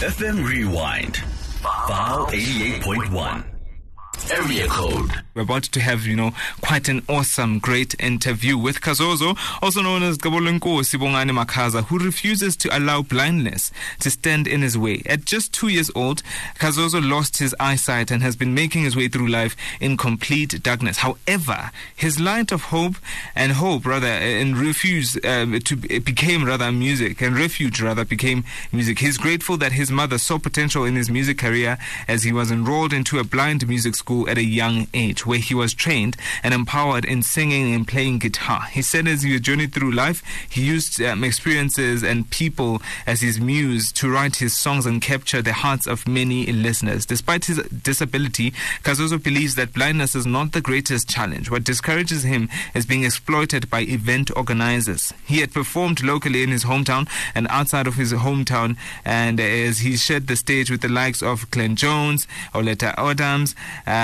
FM 0.00 0.44
Rewind. 0.44 1.16
File 1.86 2.26
88.1. 2.26 3.53
Area 4.32 4.66
code. 4.68 5.10
We're 5.34 5.42
about 5.42 5.64
to 5.64 5.80
have, 5.80 6.06
you 6.06 6.16
know, 6.16 6.32
quite 6.62 6.88
an 6.88 7.02
awesome, 7.08 7.58
great 7.58 7.94
interview 8.00 8.56
with 8.56 8.80
Khazozo, 8.80 9.36
also 9.60 9.82
known 9.82 10.02
as 10.02 10.16
Gabolenko 10.16 10.80
Sibongane 10.80 11.30
Makaza, 11.30 11.84
who 11.84 11.98
refuses 11.98 12.56
to 12.58 12.76
allow 12.76 13.02
blindness 13.02 13.70
to 14.00 14.10
stand 14.10 14.46
in 14.46 14.62
his 14.62 14.78
way. 14.78 15.02
At 15.06 15.24
just 15.24 15.52
two 15.52 15.68
years 15.68 15.90
old, 15.94 16.22
Khazozo 16.58 17.06
lost 17.06 17.38
his 17.38 17.54
eyesight 17.60 18.10
and 18.10 18.22
has 18.22 18.36
been 18.36 18.54
making 18.54 18.84
his 18.84 18.96
way 18.96 19.08
through 19.08 19.28
life 19.28 19.56
in 19.80 19.96
complete 19.96 20.62
darkness. 20.62 20.98
However, 20.98 21.70
his 21.94 22.18
light 22.18 22.50
of 22.52 22.62
hope 22.64 22.94
and 23.34 23.52
hope, 23.52 23.84
rather, 23.84 24.06
and 24.06 24.56
refuse 24.56 25.18
um, 25.24 25.58
to 25.58 25.76
became 25.76 26.44
rather 26.44 26.70
music 26.72 27.20
and 27.20 27.36
refuge 27.36 27.82
rather 27.82 28.04
became 28.04 28.44
music. 28.72 29.00
He's 29.00 29.18
grateful 29.18 29.56
that 29.58 29.72
his 29.72 29.90
mother 29.90 30.16
saw 30.16 30.38
potential 30.38 30.84
in 30.84 30.94
his 30.94 31.10
music 31.10 31.38
career 31.38 31.76
as 32.06 32.22
he 32.22 32.32
was 32.32 32.50
enrolled 32.50 32.92
into 32.92 33.18
a 33.18 33.24
blind 33.24 33.66
music 33.68 33.96
school 33.96 34.13
at 34.28 34.38
a 34.38 34.44
young 34.44 34.86
age, 34.94 35.26
where 35.26 35.38
he 35.38 35.54
was 35.54 35.74
trained 35.74 36.16
and 36.42 36.54
empowered 36.54 37.04
in 37.04 37.22
singing 37.22 37.74
and 37.74 37.86
playing 37.86 38.18
guitar. 38.18 38.62
He 38.70 38.82
said 38.82 39.06
as 39.08 39.22
he 39.22 39.38
journeyed 39.40 39.72
through 39.74 39.92
life, 39.92 40.22
he 40.48 40.62
used 40.64 41.00
um, 41.02 41.24
experiences 41.24 42.02
and 42.02 42.30
people 42.30 42.80
as 43.06 43.20
his 43.20 43.40
muse 43.40 43.92
to 43.92 44.10
write 44.10 44.36
his 44.36 44.56
songs 44.56 44.86
and 44.86 45.02
capture 45.02 45.42
the 45.42 45.52
hearts 45.52 45.86
of 45.86 46.06
many 46.06 46.46
listeners. 46.46 47.04
Despite 47.06 47.46
his 47.46 47.58
disability, 47.68 48.52
Khazozo 48.82 49.22
believes 49.22 49.54
that 49.56 49.74
blindness 49.74 50.14
is 50.14 50.26
not 50.26 50.52
the 50.52 50.60
greatest 50.60 51.08
challenge. 51.08 51.50
What 51.50 51.64
discourages 51.64 52.22
him 52.22 52.48
is 52.74 52.86
being 52.86 53.04
exploited 53.04 53.68
by 53.68 53.80
event 53.80 54.30
organizers. 54.36 55.12
He 55.26 55.40
had 55.40 55.52
performed 55.52 56.02
locally 56.02 56.42
in 56.42 56.50
his 56.50 56.64
hometown 56.64 57.08
and 57.34 57.46
outside 57.48 57.86
of 57.86 57.96
his 57.96 58.12
hometown, 58.12 58.76
and 59.04 59.40
as 59.40 59.78
he 59.80 59.96
shared 59.96 60.26
the 60.26 60.36
stage 60.36 60.70
with 60.70 60.80
the 60.80 60.88
likes 60.88 61.22
of 61.22 61.50
Glenn 61.50 61.76
Jones, 61.76 62.26
Oleta 62.54 62.98
Adams, 62.98 63.54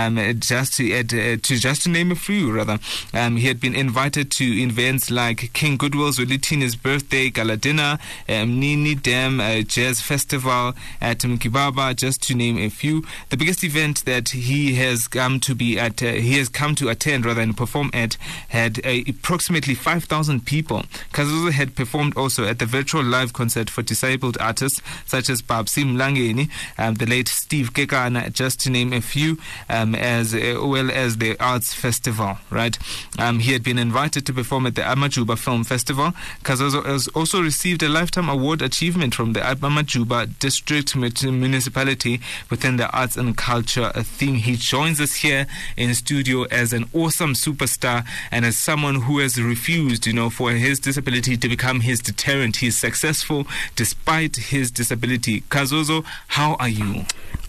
um, 0.06 0.40
just 0.40 0.74
to 0.74 0.92
uh, 0.98 1.02
to 1.02 1.56
just 1.58 1.82
to 1.82 1.88
name 1.88 2.10
a 2.10 2.16
few, 2.16 2.52
rather. 2.52 2.78
Um, 3.12 3.36
he 3.36 3.48
had 3.48 3.60
been 3.60 3.74
invited 3.74 4.30
to 4.32 4.44
events 4.44 5.10
like 5.10 5.52
King 5.52 5.76
Goodwill's 5.76 6.18
Zwelithini's 6.18 6.76
birthday 6.76 7.30
gala 7.30 7.56
dinner, 7.56 7.98
um, 8.28 8.58
Nini 8.60 8.94
Dam 8.94 9.40
uh, 9.40 9.62
Jazz 9.62 10.00
Festival 10.00 10.74
at 11.00 11.18
Mkibaba, 11.18 11.94
just 11.96 12.22
to 12.24 12.34
name 12.34 12.58
a 12.58 12.68
few. 12.68 13.04
The 13.28 13.36
biggest 13.36 13.64
event 13.64 14.04
that 14.04 14.30
he 14.30 14.74
has 14.74 15.08
come 15.08 15.40
to 15.40 15.54
be 15.54 15.78
at, 15.78 16.02
uh, 16.02 16.12
he 16.12 16.38
has 16.38 16.48
come 16.48 16.74
to 16.76 16.88
attend 16.88 17.26
rather 17.26 17.40
and 17.40 17.56
perform 17.56 17.90
at, 17.92 18.16
had 18.48 18.84
uh, 18.84 19.00
approximately 19.08 19.74
5,000 19.74 20.44
people. 20.44 20.82
Khazozo 21.12 21.52
had 21.52 21.74
performed 21.74 22.16
also 22.16 22.44
at 22.44 22.58
the 22.58 22.66
virtual 22.66 23.02
live 23.02 23.32
concert 23.32 23.70
for 23.70 23.82
disabled 23.82 24.36
artists 24.40 24.80
such 25.06 25.28
as 25.28 25.42
Babsy 25.42 25.84
Mlangeni, 25.84 26.50
um, 26.78 26.94
the 26.94 27.06
late 27.06 27.28
Steve 27.28 27.72
Kekana, 27.72 28.32
just 28.32 28.60
to 28.60 28.70
name 28.70 28.92
a 28.92 29.00
few. 29.00 29.38
Um, 29.68 29.89
um, 29.90 30.00
as 30.00 30.34
uh, 30.34 30.60
well 30.62 30.90
as 30.90 31.18
the 31.18 31.36
Arts 31.40 31.74
Festival, 31.74 32.38
right? 32.50 32.78
Um, 33.18 33.40
he 33.40 33.52
had 33.52 33.62
been 33.62 33.78
invited 33.78 34.26
to 34.26 34.32
perform 34.32 34.66
at 34.66 34.74
the 34.74 34.82
Amajuba 34.82 35.38
Film 35.38 35.64
Festival. 35.64 36.12
Khazozo 36.44 36.84
has 36.84 37.08
also 37.08 37.42
received 37.42 37.82
a 37.82 37.88
Lifetime 37.88 38.28
Award 38.28 38.62
achievement 38.62 39.14
from 39.14 39.32
the 39.32 39.40
Amajuba 39.40 40.38
District 40.38 40.94
Municipality 40.96 42.20
within 42.50 42.76
the 42.76 42.88
Arts 42.90 43.16
and 43.16 43.36
Culture 43.36 43.90
theme. 43.96 44.36
He 44.36 44.56
joins 44.56 45.00
us 45.00 45.16
here 45.16 45.46
in 45.76 45.94
studio 45.94 46.44
as 46.44 46.72
an 46.72 46.88
awesome 46.92 47.34
superstar 47.34 48.04
and 48.30 48.44
as 48.44 48.56
someone 48.56 49.02
who 49.02 49.18
has 49.18 49.40
refused, 49.40 50.06
you 50.06 50.12
know, 50.12 50.30
for 50.30 50.52
his 50.52 50.78
disability 50.78 51.36
to 51.36 51.48
become 51.48 51.80
his 51.80 52.00
deterrent. 52.00 52.56
He 52.56 52.68
is 52.68 52.78
successful 52.78 53.46
despite 53.76 54.36
his 54.36 54.70
disability. 54.70 55.42
Khazozo, 55.42 56.04
how 56.28 56.54
are 56.54 56.68
you? 56.68 57.04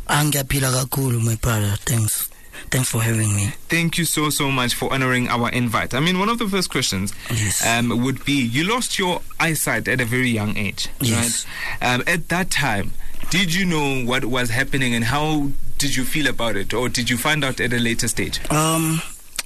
Angiyaphila 0.07 0.71
kakhulu 0.73 1.23
my 1.23 1.35
brother. 1.35 1.75
Thanks. 1.85 2.30
Thanks 2.69 2.89
for 2.89 3.01
having 3.01 3.35
me. 3.35 3.47
Thank 3.69 3.97
you 3.97 4.05
so, 4.05 4.29
so 4.29 4.49
much 4.51 4.73
for 4.75 4.91
honoring 4.93 5.27
our 5.27 5.49
invite. 5.49 5.93
I 5.93 5.99
mean, 5.99 6.19
one 6.19 6.29
of 6.29 6.37
the 6.39 6.47
first 6.47 6.69
questions 6.69 7.13
Yes. 7.29 7.65
um, 7.65 8.03
would 8.03 8.23
be 8.23 8.33
you 8.33 8.63
lost 8.63 8.97
your 8.99 9.21
eyesight 9.39 9.87
at 9.87 9.99
a 9.99 10.05
very 10.05 10.29
young 10.29 10.55
age, 10.57 10.87
Yes. 11.01 11.45
right? 11.81 11.93
Um, 11.95 12.03
at 12.07 12.29
that 12.29 12.49
time, 12.51 12.93
did 13.29 13.53
you 13.53 13.65
know 13.65 14.05
what 14.05 14.25
was 14.25 14.49
happening 14.49 14.93
and 14.95 15.05
how 15.05 15.49
did 15.77 15.95
you 15.95 16.03
feel 16.05 16.27
about 16.27 16.55
it? 16.55 16.73
Or 16.73 16.87
did 16.89 17.09
you 17.09 17.17
find 17.17 17.43
out 17.43 17.59
at 17.59 17.73
a 17.73 17.79
later 17.79 18.07
stage? 18.07 18.39
Um, 18.51 19.01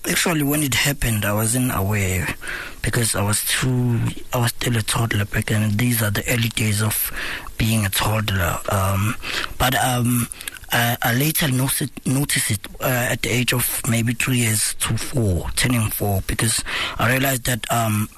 actually, 0.10 0.44
when 0.44 0.62
it 0.64 0.74
happened, 0.76 1.26
I 1.26 1.34
wasn't 1.34 1.72
aware 1.76 2.28
because 2.82 3.16
I 3.16 3.24
was 3.24 3.44
too. 3.46 4.00
I 4.34 4.38
was 4.40 4.52
still 4.52 4.76
a 4.78 4.82
toddler 4.82 5.26
back 5.26 5.46
then. 5.48 5.78
These 5.78 6.04
are 6.04 6.12
the 6.12 6.24
early 6.32 6.50
days 6.50 6.82
of 6.84 7.12
being 7.58 7.86
a 7.86 7.90
toddler. 7.90 8.60
Um, 8.70 9.16
but 9.58 9.74
um. 9.76 10.28
I, 10.76 10.98
I 11.02 11.14
later 11.14 11.48
noticed, 11.48 12.06
noticed 12.06 12.52
it 12.52 12.60
uh, 12.82 13.08
at 13.12 13.22
the 13.22 13.30
age 13.30 13.54
of 13.54 13.82
maybe 13.90 14.14
three 14.14 14.40
years 14.40 14.76
to 14.82 14.98
four, 14.98 15.50
turning 15.56 15.90
four, 15.90 16.22
because 16.28 16.64
I 17.00 17.12
realized 17.14 17.46
that 17.46 17.66
um, 17.72 18.10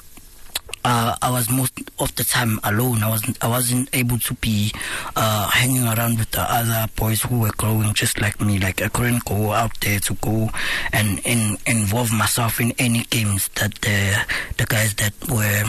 uh, 0.83 1.15
I 1.21 1.29
was 1.29 1.49
most 1.51 1.73
of 1.99 2.15
the 2.15 2.23
time 2.23 2.59
alone. 2.63 3.03
I 3.03 3.09
wasn't 3.09 3.37
I 3.43 3.47
wasn't 3.47 3.89
able 3.93 4.17
to 4.19 4.33
be 4.35 4.71
uh, 5.15 5.49
hanging 5.49 5.85
around 5.85 6.17
with 6.17 6.31
the 6.31 6.41
other 6.41 6.87
boys 6.95 7.21
who 7.21 7.41
were 7.41 7.51
growing 7.57 7.93
just 7.93 8.19
like 8.21 8.41
me. 8.41 8.57
Like 8.57 8.81
I 8.81 8.87
couldn't 8.87 9.25
go 9.25 9.51
out 9.51 9.79
there 9.81 9.99
to 9.99 10.13
go 10.15 10.49
and 10.93 11.19
in, 11.25 11.57
involve 11.67 12.11
myself 12.11 12.59
in 12.59 12.71
any 12.79 13.03
games 13.03 13.49
that 13.55 13.75
the 13.81 14.25
the 14.57 14.65
guys 14.65 14.95
that 14.95 15.13
were 15.29 15.63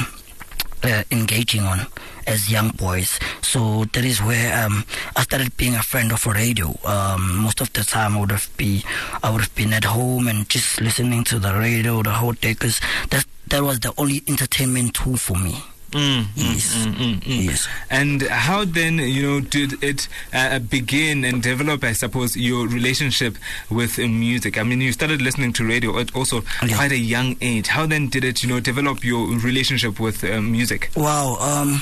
uh, 0.83 1.03
engaging 1.11 1.63
on 1.63 1.87
as 2.27 2.51
young 2.51 2.71
boys. 2.71 3.19
So 3.43 3.85
that 3.93 4.05
is 4.05 4.23
where 4.23 4.65
um, 4.65 4.85
I 5.17 5.23
started 5.23 5.57
being 5.57 5.75
a 5.75 5.83
friend 5.83 6.13
of 6.13 6.27
radio. 6.27 6.75
Um, 6.85 7.39
most 7.39 7.61
of 7.61 7.73
the 7.73 7.83
time, 7.83 8.17
I 8.17 8.21
would 8.21 8.31
have 8.31 8.51
be 8.57 8.85
I 9.23 9.31
would 9.31 9.41
have 9.41 9.55
been 9.55 9.73
at 9.73 9.85
home 9.85 10.29
and 10.29 10.49
just 10.49 10.81
listening 10.81 11.25
to 11.25 11.39
the 11.39 11.55
radio 11.55 12.03
the 12.03 12.11
whole 12.11 12.33
day 12.33 12.53
because 12.53 12.81
that 13.11 13.25
that 13.49 13.63
was 13.63 13.81
the 13.81 13.93
only 13.97 14.23
entertainment 14.29 14.95
tool 14.95 15.17
for 15.17 15.37
me. 15.37 15.63
Mm, 15.93 16.25
mm, 16.25 16.29
Yes. 16.37 16.77
mm, 16.77 16.95
mm, 16.95 17.21
mm. 17.21 17.45
Yes. 17.47 17.67
And 17.89 18.23
how 18.23 18.65
then, 18.67 18.99
you 18.99 19.23
know, 19.23 19.41
did 19.41 19.83
it 19.83 20.07
uh, 20.35 20.59
begin 20.59 21.25
and 21.25 21.43
develop, 21.43 21.83
I 21.83 21.93
suppose, 21.95 22.37
your 22.37 22.69
relationship 22.69 23.37
with 23.71 23.99
uh, 23.99 24.07
music? 24.07 24.59
I 24.59 24.65
mean, 24.65 24.81
you 24.83 24.93
started 24.93 25.23
listening 25.23 25.53
to 25.55 25.65
radio 25.67 25.99
at 25.99 26.15
also 26.15 26.45
Yeah. 26.63 26.77
quite 26.77 26.93
a 26.93 26.99
young 26.99 27.37
age. 27.41 27.69
How 27.69 27.87
then 27.87 28.09
did 28.09 28.23
it, 28.25 28.43
you 28.43 28.49
know, 28.51 28.61
develop 28.61 29.03
your 29.03 29.29
relationship 29.39 29.99
with 29.99 30.23
uh, 30.25 30.43
music? 30.43 30.91
Wow. 30.95 31.37
Um, 31.41 31.81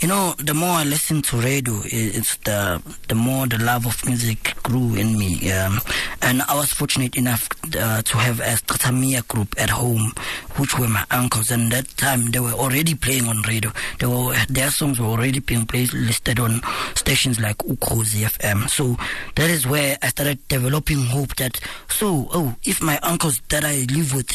you 0.00 0.06
know, 0.06 0.32
the 0.38 0.54
more 0.54 0.78
I 0.78 0.84
listened 0.84 1.24
to 1.24 1.38
radio, 1.38 1.80
it's 1.84 2.36
the 2.38 2.80
the 3.08 3.16
more 3.16 3.48
the 3.48 3.58
love 3.58 3.84
of 3.84 4.06
music 4.06 4.54
grew 4.62 4.94
in 4.94 5.18
me. 5.18 5.50
Um, 5.50 5.80
and 6.22 6.42
I 6.42 6.54
was 6.54 6.72
fortunate 6.72 7.16
enough 7.16 7.48
uh, 7.76 8.02
to 8.02 8.18
have 8.18 8.38
a 8.38 8.54
Stratamia 8.54 9.26
group 9.26 9.56
at 9.58 9.70
home, 9.70 10.12
which 10.56 10.78
were 10.78 10.86
my 10.86 11.04
uncles. 11.10 11.50
And 11.50 11.72
that 11.72 11.88
time 11.96 12.30
they 12.30 12.38
were 12.38 12.52
already 12.52 12.94
playing 12.94 13.26
on 13.26 13.42
radio. 13.42 13.72
They 13.98 14.06
were 14.06 14.36
their 14.48 14.70
songs 14.70 15.00
were 15.00 15.06
already 15.06 15.40
being 15.40 15.66
played 15.66 15.92
listed 15.92 16.38
on 16.38 16.60
stations 16.94 17.40
like 17.40 17.58
Ukhozi 17.58 18.24
FM. 18.24 18.70
So 18.70 18.96
that 19.34 19.50
is 19.50 19.66
where 19.66 19.98
I 20.00 20.08
started 20.08 20.46
developing 20.46 21.06
hope 21.06 21.34
that 21.36 21.58
so 21.88 22.28
oh 22.32 22.54
if 22.64 22.80
my 22.80 22.98
uncles 23.02 23.40
that 23.48 23.64
I 23.64 23.84
live 23.90 24.14
with 24.14 24.30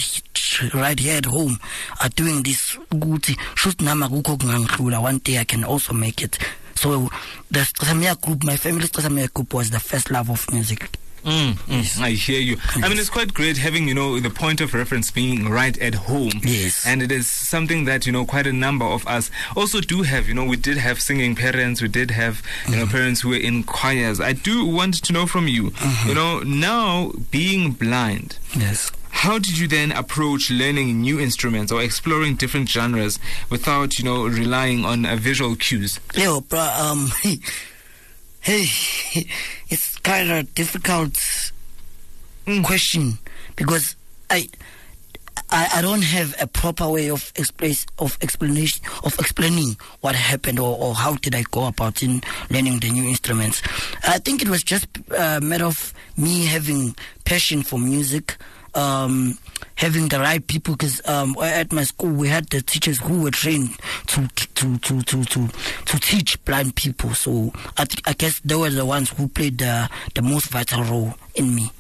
right 0.74 1.00
here 1.00 1.18
at 1.18 1.26
home 1.26 1.58
are 2.02 2.10
doing 2.10 2.44
this 2.44 2.78
kungangihlula 2.92 5.02
one 5.02 5.18
day 5.20 5.38
I 5.40 5.46
can 5.54 5.64
also 5.64 5.94
make 5.94 6.22
it 6.22 6.38
so 6.76 7.10
the 7.52 7.60
Strasamia 7.60 8.20
group 8.20 8.44
my 8.44 8.58
family 8.58 8.88
Strasamia 8.88 9.32
group 9.34 9.54
was 9.54 9.70
the 9.70 9.80
first 9.80 10.10
love 10.12 10.30
of 10.30 10.52
music 10.52 10.90
Mm, 11.24 11.54
mm, 11.54 12.02
I 12.02 12.10
hear 12.10 12.42
you. 12.42 12.58
I 12.76 12.90
mean, 12.90 12.98
it's 12.98 13.10
quite 13.10 13.34
great 13.34 13.56
having, 13.56 13.88
you 13.88 13.94
know, 13.94 14.20
the 14.20 14.30
point 14.30 14.60
of 14.60 14.74
reference 14.74 15.10
being 15.10 15.48
right 15.50 15.78
at 15.80 15.96
home. 15.96 16.34
Yes. 16.44 16.86
And 16.86 17.02
it 17.02 17.14
is 17.14 17.32
something 17.32 17.86
that, 17.86 18.06
you 18.06 18.12
know, 18.12 18.26
quite 18.26 18.46
a 18.46 18.52
number 18.52 18.84
of 18.84 19.08
us 19.08 19.32
also 19.56 19.80
do 19.80 20.02
have. 20.02 20.28
You 20.28 20.34
know, 20.34 20.44
we 20.44 20.58
did 20.58 20.76
have 20.76 21.00
singing 21.00 21.34
parents, 21.34 21.82
we 21.82 21.88
did 21.88 22.12
have, 22.12 22.44
you 22.68 22.76
know, 22.76 22.88
parents 22.88 23.22
who 23.22 23.30
were 23.30 23.38
in 23.38 23.64
choirs. 23.64 24.20
I 24.20 24.34
do 24.34 24.66
want 24.66 25.02
to 25.02 25.14
know 25.14 25.26
from 25.26 25.48
you, 25.48 25.72
you 26.06 26.14
know, 26.14 26.40
now 26.42 27.14
being 27.32 27.72
blind, 27.72 28.38
yes 28.54 28.92
how 29.14 29.40
did 29.40 29.58
you 29.58 29.68
then 29.68 29.92
approach 29.94 30.52
learning 30.52 31.00
new 31.00 31.20
instruments 31.20 31.72
or 31.72 31.82
exploring 31.82 32.36
different 32.36 32.68
genres 32.68 33.20
without, 33.50 33.98
you 33.98 34.04
know, 34.04 34.26
relying 34.26 34.84
on 34.84 35.06
uh, 35.06 35.16
visual 35.16 35.56
cues? 35.56 36.00
Yo, 36.14 36.42
bro, 36.42 36.60
um, 36.60 37.10
hey, 38.42 38.66
it's 39.70 39.98
kind 40.00 40.30
of 40.30 40.38
a 40.40 40.44
difficult 40.44 41.18
question 42.66 43.18
because 43.56 43.96
I, 44.30 44.50
I, 45.50 45.70
I 45.76 45.82
don't 45.82 46.04
have 46.04 46.36
a 46.42 46.48
proper 46.48 46.90
way 46.90 47.10
of 47.10 47.32
explain 47.38 47.76
of 48.00 48.18
explanation 48.22 48.84
of 49.06 49.18
explaining 49.20 49.78
what 50.02 50.16
happened 50.16 50.60
or, 50.60 50.78
or 50.78 50.96
how 50.96 51.16
did 51.16 51.36
I 51.36 51.44
go 51.52 51.68
about 51.68 52.04
in 52.04 52.22
learning 52.50 52.80
the 52.80 52.90
new 52.90 53.06
instruments. 53.06 53.62
I 54.06 54.18
think 54.18 54.42
it 54.42 54.50
was 54.50 54.64
just 54.64 54.88
a 55.18 55.40
matter 55.40 55.66
of 55.66 55.94
me 56.18 56.46
having 56.46 56.96
passion 57.24 57.64
for 57.64 57.80
music 57.80 58.36
um, 58.76 59.38
having 59.76 60.08
the 60.08 60.20
right 60.20 60.46
people 60.46 60.76
because 60.76 61.02
um, 61.08 61.36
at 61.42 61.72
my 61.72 61.84
school 61.84 62.12
we 62.12 62.28
had 62.28 62.48
the 62.50 62.62
teachers 62.62 63.00
who 63.00 63.22
were 63.24 63.32
trained 63.32 63.70
to 64.08 64.28
to 64.28 64.78
to 64.80 65.02
to 65.02 65.24
to, 65.26 65.48
to 65.86 66.00
teach 66.00 66.44
blind 66.46 66.76
people. 66.76 67.14
So 67.14 67.52
I, 67.78 67.86
th- 67.86 68.02
I 68.06 68.14
guess 68.14 68.40
they 68.42 68.56
were 68.56 68.70
the 68.70 68.86
ones 68.86 69.10
who 69.10 69.28
played 69.28 69.58
the 69.60 69.90
the 70.16 70.22
most 70.22 70.48
vital 70.50 70.84
role 70.84 71.14
in 71.36 71.56
me 71.56 71.72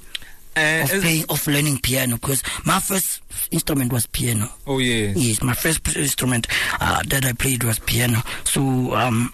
Uh, 0.55 0.83
of 0.85 0.89
playing 1.01 1.25
of 1.29 1.47
learning 1.47 1.79
piano 1.79 2.15
because 2.17 2.43
my 2.63 2.79
first 2.79 3.21
instrument 3.49 3.91
was 3.91 4.05
piano. 4.05 4.47
oh 4.67 4.77
yes. 4.79 5.17
Yes, 5.17 5.41
my 5.41 5.53
first 5.55 5.81
instrument 5.97 6.45
uh, 6.79 7.01
that 7.07 7.25
I 7.25 7.33
played 7.33 7.63
was 7.63 7.79
piano. 7.79 8.21
So, 8.43 8.61
um, 8.93 9.33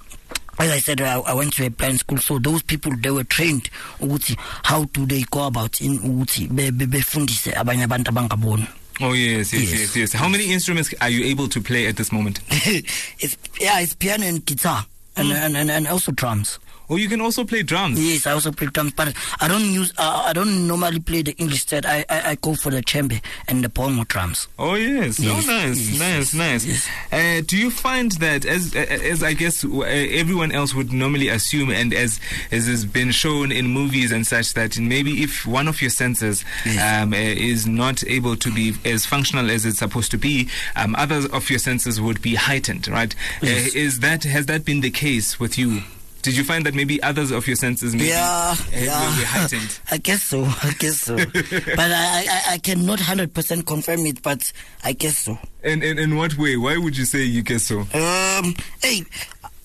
as 0.59 0.69
I 0.71 0.79
said, 0.79 1.01
I, 1.01 1.19
I 1.19 1.33
went 1.33 1.53
to 1.53 1.65
a 1.65 1.69
blind 1.69 1.99
school. 1.99 2.17
So 2.17 2.37
those 2.37 2.61
people 2.61 2.91
they 2.97 3.11
were 3.11 3.23
trained 3.23 3.69
ukuthi 3.99 4.35
how 4.63 4.83
do 4.85 5.05
they 5.05 5.23
go 5.23 5.47
about 5.47 5.79
in 5.81 5.97
be- 5.97 6.71
befundise 6.71 7.53
abanye 7.53 7.85
abantu 7.85 8.11
abangaboni. 8.11 8.67
Oh 9.01 9.13
yes, 9.13 9.53
yes, 9.53 9.71
yes, 9.71 9.95
Yes. 9.95 10.13
How 10.13 10.27
many 10.27 10.51
instruments 10.51 10.93
are 10.99 11.09
you 11.09 11.23
able 11.25 11.47
to 11.47 11.61
play 11.61 11.87
at 11.87 11.95
this 11.95 12.11
moment? 12.11 12.41
it's 12.49 13.37
yeah, 13.59 13.79
it's 13.79 13.93
piano 13.93 14.25
and 14.25 14.45
guitar 14.45 14.85
and, 15.15 15.27
hmm. 15.27 15.33
and, 15.33 15.55
and 15.57 15.71
and 15.71 15.87
also 15.87 16.11
drums. 16.11 16.59
Oh, 16.89 16.95
you 16.95 17.07
can 17.07 17.21
also 17.21 17.43
play 17.43 17.61
drums. 17.63 17.99
Yes, 18.03 18.25
I 18.25 18.31
also 18.31 18.51
play 18.51 18.67
drums, 18.67 18.93
but 18.93 19.13
I 19.39 19.47
don't 19.47 19.71
use. 19.71 19.93
Uh, 19.97 20.23
I 20.25 20.33
don't 20.33 20.67
normally 20.67 20.99
play 20.99 21.21
the 21.21 21.33
English 21.37 21.65
set. 21.67 21.85
I, 21.85 22.03
I 22.09 22.31
I 22.31 22.35
go 22.35 22.55
for 22.55 22.71
the 22.71 22.81
djembe 22.81 23.21
and 23.47 23.63
the 23.63 23.69
bongo 23.69 24.03
drums. 24.05 24.47
Oh 24.57 24.73
yes, 24.75 25.19
Yes, 25.19 25.47
oh 25.47 25.51
nice, 25.51 25.89
yes, 25.91 25.99
nice, 25.99 26.33
nice. 26.33 26.65
yes. 26.65 26.89
Uh, 27.11 27.43
do 27.45 27.57
you 27.57 27.69
find 27.69 28.11
that 28.13 28.45
as 28.45 28.73
as 28.75 29.21
I 29.23 29.33
guess 29.33 29.63
uh, 29.63 29.81
everyone 29.81 30.51
else 30.51 30.73
would 30.73 30.91
normally 30.91 31.27
assume, 31.29 31.69
and 31.69 31.93
as 31.93 32.19
as 32.51 32.67
has 32.67 32.85
been 32.85 33.11
shown 33.11 33.51
in 33.51 33.67
movies 33.67 34.11
and 34.11 34.25
such, 34.25 34.53
that 34.55 34.79
maybe 34.79 35.21
if 35.21 35.45
one 35.45 35.67
of 35.67 35.81
your 35.81 35.91
senses 35.91 36.43
um, 36.81 37.13
uh, 37.13 37.17
is 37.17 37.67
not 37.67 38.03
able 38.07 38.35
to 38.37 38.51
be 38.51 38.73
as 38.83 39.05
functional 39.05 39.49
as 39.51 39.65
it's 39.65 39.77
supposed 39.79 40.09
to 40.11 40.17
be, 40.17 40.49
um, 40.75 40.95
others 40.95 41.25
of 41.27 41.49
your 41.51 41.59
senses 41.59 42.01
would 42.01 42.21
be 42.21 42.35
heightened, 42.35 42.87
right? 42.87 43.13
Uh, 43.43 43.47
is 43.75 43.99
that 43.99 44.23
has 44.23 44.47
that 44.47 44.65
been 44.65 44.81
the 44.81 44.89
case 44.91 45.39
with 45.39 45.57
you? 45.57 45.83
Did 46.21 46.35
you 46.35 46.43
find 46.43 46.65
that 46.65 46.75
maybe 46.75 47.01
others 47.01 47.31
of 47.31 47.47
your 47.47 47.55
senses 47.55 47.93
maybe 47.93 48.09
Yeah, 48.09 48.53
uh, 48.53 48.55
yeah. 48.73 49.17
were 49.19 49.25
heightened? 49.25 49.79
I 49.91 49.97
guess 49.97 50.23
so. 50.23 50.43
I 50.43 50.73
guess 50.77 50.99
so. 50.99 51.15
but 51.25 51.33
I, 51.79 52.25
I, 52.29 52.41
I 52.53 52.57
cannot 52.57 52.99
hundred 52.99 53.33
percent 53.33 53.65
confirm 53.65 54.05
it. 54.05 54.21
But 54.21 54.51
I 54.83 54.91
guess 54.93 55.17
so. 55.19 55.37
And 55.63 55.81
in, 55.83 55.97
in 55.97 56.17
what 56.17 56.37
way? 56.37 56.57
Why 56.57 56.77
would 56.77 56.97
you 56.97 57.05
say 57.05 57.23
you 57.23 57.41
guess 57.41 57.63
so? 57.63 57.79
Um, 57.79 58.53
hey, 58.83 59.03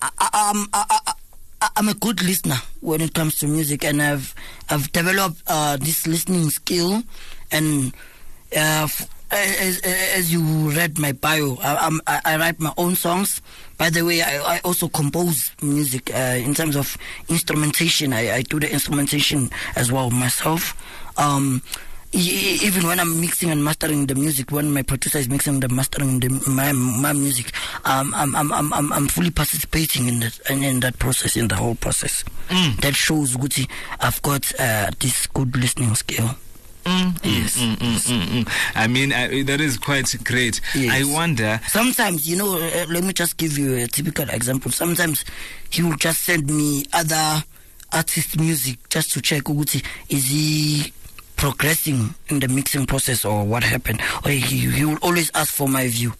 I, 0.01 0.09
I, 0.19 0.49
um, 0.51 0.69
I, 0.73 0.85
I, 0.89 1.13
I, 1.61 1.69
I'm 1.75 1.89
a 1.89 1.93
good 1.93 2.23
listener 2.23 2.57
when 2.79 3.01
it 3.01 3.13
comes 3.13 3.35
to 3.39 3.47
music, 3.47 3.83
and 3.83 4.01
I've 4.01 4.33
I've 4.69 4.89
developed 4.93 5.41
uh, 5.47 5.75
this 5.77 6.07
listening 6.07 6.49
skill, 6.51 7.03
and 7.51 7.93
uh, 8.55 8.87
f- 8.87 9.09
as, 9.31 9.79
as 9.81 10.31
you 10.31 10.39
read 10.71 10.97
my 10.99 11.11
bio, 11.11 11.57
I, 11.61 11.75
I'm, 11.87 11.99
I, 12.07 12.21
I 12.23 12.37
write 12.37 12.59
my 12.61 12.73
own 12.77 12.95
songs. 12.95 13.41
By 13.77 13.89
the 13.89 14.03
way, 14.03 14.21
I, 14.21 14.55
I 14.55 14.59
also 14.63 14.87
compose 14.87 15.51
music 15.61 16.13
uh, 16.13 16.37
in 16.37 16.53
terms 16.53 16.75
of 16.75 16.97
instrumentation. 17.29 18.13
I, 18.13 18.35
I 18.35 18.41
do 18.41 18.59
the 18.59 18.71
instrumentation 18.71 19.49
as 19.75 19.91
well 19.91 20.09
myself. 20.09 20.73
Um, 21.17 21.61
even 22.13 22.87
when 22.87 22.99
I'm 23.01 23.19
mixing 23.19 23.49
and 23.51 23.61
mastering 23.63 24.05
the 24.05 24.15
music, 24.15 24.49
when 24.51 24.71
my 24.71 24.83
producer 24.83 25.17
is 25.17 25.27
mixing 25.27 25.59
the 25.59 25.67
mastering 25.67 26.21
the, 26.21 26.29
my 26.47 26.71
my 26.71 27.11
music, 27.11 27.51
um, 27.83 28.13
I'm, 28.15 28.33
I'm 28.35 28.51
I'm 28.53 28.71
I'm 28.73 28.93
I'm 28.93 29.07
fully 29.09 29.31
participating 29.31 30.07
in 30.07 30.19
that 30.21 30.39
in, 30.49 30.63
in 30.63 30.79
that 30.79 30.97
process, 30.97 31.35
in 31.35 31.49
the 31.49 31.55
whole 31.55 31.75
process. 31.75 32.23
That 32.79 32.95
shows 32.95 33.35
Gucci, 33.35 33.69
I've 33.99 34.21
got 34.21 34.49
uh, 34.59 34.91
this 34.99 35.27
good 35.27 35.57
listening 35.57 35.93
skill. 35.95 36.29
Yes. 36.85 37.57
Mm, 37.57 37.75
mm, 37.77 37.97
mm, 37.97 38.43
mm. 38.43 38.51
I 38.75 38.87
mean, 38.87 39.11
I, 39.11 39.41
that 39.43 39.59
is 39.59 39.77
quite 39.77 40.13
great. 40.23 40.61
Yes. 40.75 40.93
I 40.93 41.13
wonder. 41.13 41.59
Sometimes, 41.67 42.29
you 42.29 42.37
know, 42.37 42.57
uh, 42.57 42.85
let 42.89 43.03
me 43.03 43.13
just 43.13 43.37
give 43.37 43.57
you 43.57 43.75
a 43.75 43.87
typical 43.87 44.29
example. 44.29 44.71
Sometimes 44.71 45.25
he 45.71 45.81
will 45.81 45.95
just 45.95 46.23
send 46.23 46.47
me 46.47 46.85
other 46.93 47.43
artist 47.91 48.39
music 48.39 48.77
just 48.89 49.11
to 49.13 49.21
check 49.21 49.43
Uguti, 49.43 49.83
is 50.09 50.27
he 50.29 50.91
progressing 51.37 52.13
in 52.29 52.39
the 52.39 52.47
mixing 52.47 52.85
process 52.85 53.25
or 53.25 53.43
what 53.45 53.63
happened? 53.63 54.01
Or 54.23 54.31
he, 54.31 54.39
he 54.69 54.85
will 54.85 54.97
always 55.01 55.31
ask 55.33 55.53
for 55.53 55.67
my 55.67 55.87
view. 55.87 56.13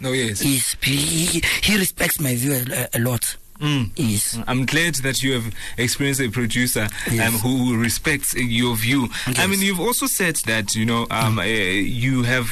No, 0.00 0.12
yes. 0.12 0.40
He's, 0.40 0.76
he, 0.82 0.96
he, 0.96 1.42
he 1.62 1.78
respects 1.78 2.20
my 2.20 2.34
view 2.34 2.52
a, 2.70 2.88
a 2.94 2.98
lot. 3.00 3.36
Mm. 3.60 3.90
Yes. 3.96 4.38
I'm 4.46 4.66
glad 4.66 4.96
that 4.96 5.22
you 5.22 5.32
have 5.34 5.54
experienced 5.78 6.20
a 6.20 6.28
producer 6.28 6.88
Yes. 7.10 7.28
um, 7.34 7.38
who 7.40 7.76
respects 7.76 8.34
your 8.34 8.76
view. 8.76 9.08
I 9.26 9.46
mean, 9.46 9.60
you've 9.60 9.80
also 9.80 10.06
said 10.06 10.36
that 10.46 10.74
you 10.74 10.84
know 10.84 11.06
um, 11.10 11.38
uh, 11.38 11.42
you 11.44 12.22
have 12.24 12.48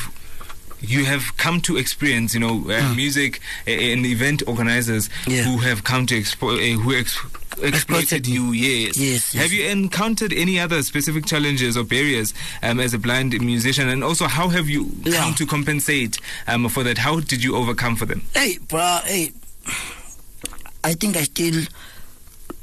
you 0.80 1.04
have 1.06 1.36
come 1.38 1.60
to 1.62 1.78
experience, 1.78 2.34
you 2.34 2.40
know, 2.40 2.70
uh, 2.70 2.92
music 2.94 3.40
uh, 3.66 3.70
and 3.70 4.04
event 4.04 4.42
organizers 4.46 5.08
Yeah. 5.26 5.42
who 5.44 5.56
have 5.58 5.82
come 5.82 6.04
to 6.06 6.14
expo- 6.20 6.58
uh, 6.58 6.78
who 6.78 6.94
ex- 6.94 7.18
exploited 7.62 8.26
you. 8.26 8.52
Yes. 8.52 8.98
Yes, 8.98 9.32
yes. 9.34 9.42
Have 9.42 9.50
you 9.52 9.64
encountered 9.66 10.34
any 10.34 10.60
other 10.60 10.82
specific 10.82 11.24
challenges 11.24 11.78
or 11.78 11.84
barriers 11.84 12.34
um, 12.62 12.80
as 12.80 12.92
a 12.92 12.98
blind 12.98 13.32
musician? 13.40 13.88
And 13.88 14.04
also, 14.04 14.26
how 14.26 14.48
have 14.50 14.68
you 14.68 14.90
Yeah. 15.04 15.22
come 15.22 15.34
to 15.36 15.46
compensate 15.46 16.18
um, 16.46 16.68
for 16.68 16.82
that? 16.84 16.98
How 16.98 17.18
did 17.20 17.42
you 17.42 17.56
overcome 17.56 17.96
for 17.96 18.04
them? 18.04 18.22
Hey, 18.34 18.58
bruh, 18.68 19.02
hey. 19.04 19.32
I 20.84 20.92
think 20.92 21.16
I 21.16 21.22
still 21.22 21.64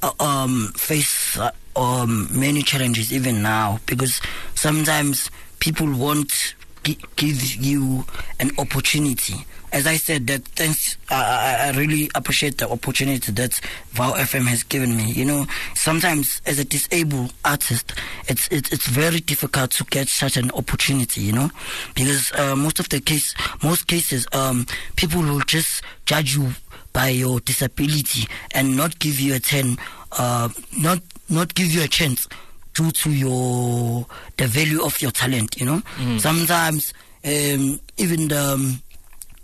uh, 0.03 0.12
um, 0.19 0.71
face 0.77 1.38
uh, 1.38 1.51
um, 1.75 2.27
many 2.31 2.62
challenges 2.62 3.12
even 3.12 3.41
now 3.41 3.79
because 3.88 4.21
sometimes 4.56 5.31
people 5.59 5.91
won't 5.91 6.53
gi- 6.83 7.00
give 7.15 7.56
you 7.56 8.06
an 8.39 8.51
opportunity. 8.59 9.45
As 9.71 9.88
I 9.88 9.95
said, 9.95 10.27
that 10.27 10.44
thanks, 10.50 10.97
I, 11.09 11.15
I 11.15 11.68
I 11.69 11.77
really 11.79 12.12
appreciate 12.13 12.57
the 12.57 12.69
opportunity 12.69 13.31
that 13.31 13.53
Vow 13.91 14.12
FM 14.13 14.45
has 14.47 14.63
given 14.63 14.97
me. 14.97 15.12
You 15.13 15.23
know, 15.25 15.45
sometimes 15.75 16.41
as 16.45 16.59
a 16.59 16.65
disabled 16.65 17.33
artist, 17.45 17.94
it's 18.27 18.50
it's, 18.51 18.69
it's 18.71 18.85
very 18.88 19.21
difficult 19.21 19.71
to 19.71 19.85
get 19.85 20.09
such 20.09 20.35
an 20.35 20.51
opportunity. 20.51 21.21
You 21.21 21.31
know, 21.31 21.51
because 21.95 22.33
uh, 22.33 22.56
most 22.56 22.79
of 22.81 22.89
the 22.89 23.00
case, 23.00 23.33
most 23.63 23.88
cases, 23.88 24.27
um, 24.33 24.68
people 24.97 25.21
will 25.21 25.39
just 25.39 25.81
judge 26.06 26.35
you 26.35 26.50
by 26.94 27.10
your 27.10 27.40
disability 27.42 28.28
and 28.54 28.76
not 28.76 29.00
give 29.00 29.20
you 29.20 29.34
a 29.36 29.40
ten, 29.40 29.78
uh, 30.14 30.50
not 30.78 31.00
not 31.30 31.54
give 31.56 31.72
you 31.72 31.84
a 31.84 31.88
chance 31.88 32.28
due 32.74 32.92
to 32.92 33.12
your 33.12 34.06
the 34.38 34.48
value 34.48 34.84
of 34.84 35.02
your 35.02 35.12
talent. 35.12 35.60
You 35.60 35.66
know, 35.66 35.82
sometimes 36.20 36.94
um, 37.26 37.80
even 37.98 38.28
the 38.28 38.40
um, 38.54 38.82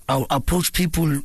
I'll 0.10 0.28
approach 0.30 0.72
people 0.74 1.22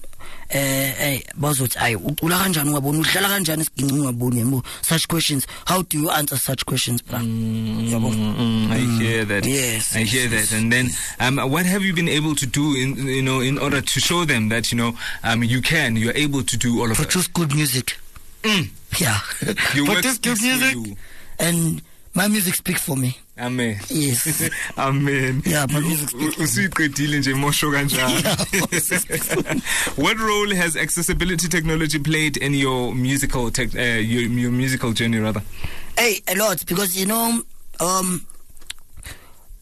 eh 0.54 1.22
bazothi 1.34 1.78
ayi 1.78 1.96
ucula 1.96 2.38
kanjani 2.38 2.68
ungaboni 2.70 2.98
udlala 2.98 3.28
kanjani 3.28 3.62
isiginci 3.62 3.94
ungaboni 3.94 4.38
yabo 4.40 4.62
such 4.82 5.06
questions 5.08 5.46
how 5.66 5.82
do 5.82 5.98
you 5.98 6.10
answer 6.10 6.38
such 6.38 6.64
questions 6.64 7.02
bra 7.04 7.18
yabo 7.18 8.10
Mm, 8.12 8.70
I 8.72 8.78
hear 9.02 9.24
that. 9.24 9.46
Yes, 9.46 9.94
I 9.96 10.00
yes, 10.00 10.10
hear 10.12 10.28
yes. 10.30 10.50
that. 10.50 10.58
And 10.58 10.72
then, 10.72 10.90
um, 11.20 11.38
what 11.50 11.64
have 11.66 11.82
you 11.84 11.94
been 11.94 12.08
able 12.08 12.34
to 12.34 12.46
do 12.46 12.74
in 12.76 12.96
you 13.06 13.22
know 13.22 13.40
in 13.40 13.58
order 13.58 13.80
to 13.80 14.00
show 14.00 14.24
them 14.24 14.48
that 14.48 14.72
you 14.72 14.78
know 14.78 14.94
um, 15.24 15.42
you 15.42 15.60
can, 15.62 15.96
you 15.96 16.10
are 16.10 16.16
able 16.16 16.42
to 16.42 16.56
do 16.56 16.80
all 16.80 16.90
of 16.90 16.96
that? 16.96 17.08
produce 17.08 17.28
good 17.28 17.54
music 17.54 17.96
Mm. 18.42 18.68
yeah 18.98 19.20
work 19.86 20.02
produce 20.02 20.18
good 20.18 20.40
music 20.42 20.74
you. 20.74 20.96
and 21.38 21.80
my 22.14 22.26
music 22.28 22.54
speaks 22.54 22.82
for 22.82 22.96
me? 22.96 23.16
Amen. 23.38 23.78
yes 23.88 24.50
Amen. 24.78 25.42
Yeah, 25.46 25.66
my 25.70 25.78
U- 25.78 25.86
music 25.86 26.08
speaks 26.10 26.36
usuyiqedile 26.36 27.18
nje 27.18 27.34
mosho 27.34 27.70
kanjani. 27.72 28.22
What 29.96 30.18
role 30.18 30.54
has 30.54 30.76
accessibility 30.76 31.48
technology 31.48 31.98
played 31.98 32.36
in 32.36 32.54
your 32.54 32.94
musical 32.94 33.50
tech, 33.50 33.74
uh, 33.74 33.80
your, 33.80 34.22
your 34.22 34.50
musical 34.52 34.92
journey 34.92 35.18
rather? 35.18 35.42
Hey, 35.96 36.20
a 36.28 36.34
lot 36.34 36.64
because 36.66 36.94
you 37.00 37.06
know, 37.06 37.40
um, 37.80 38.26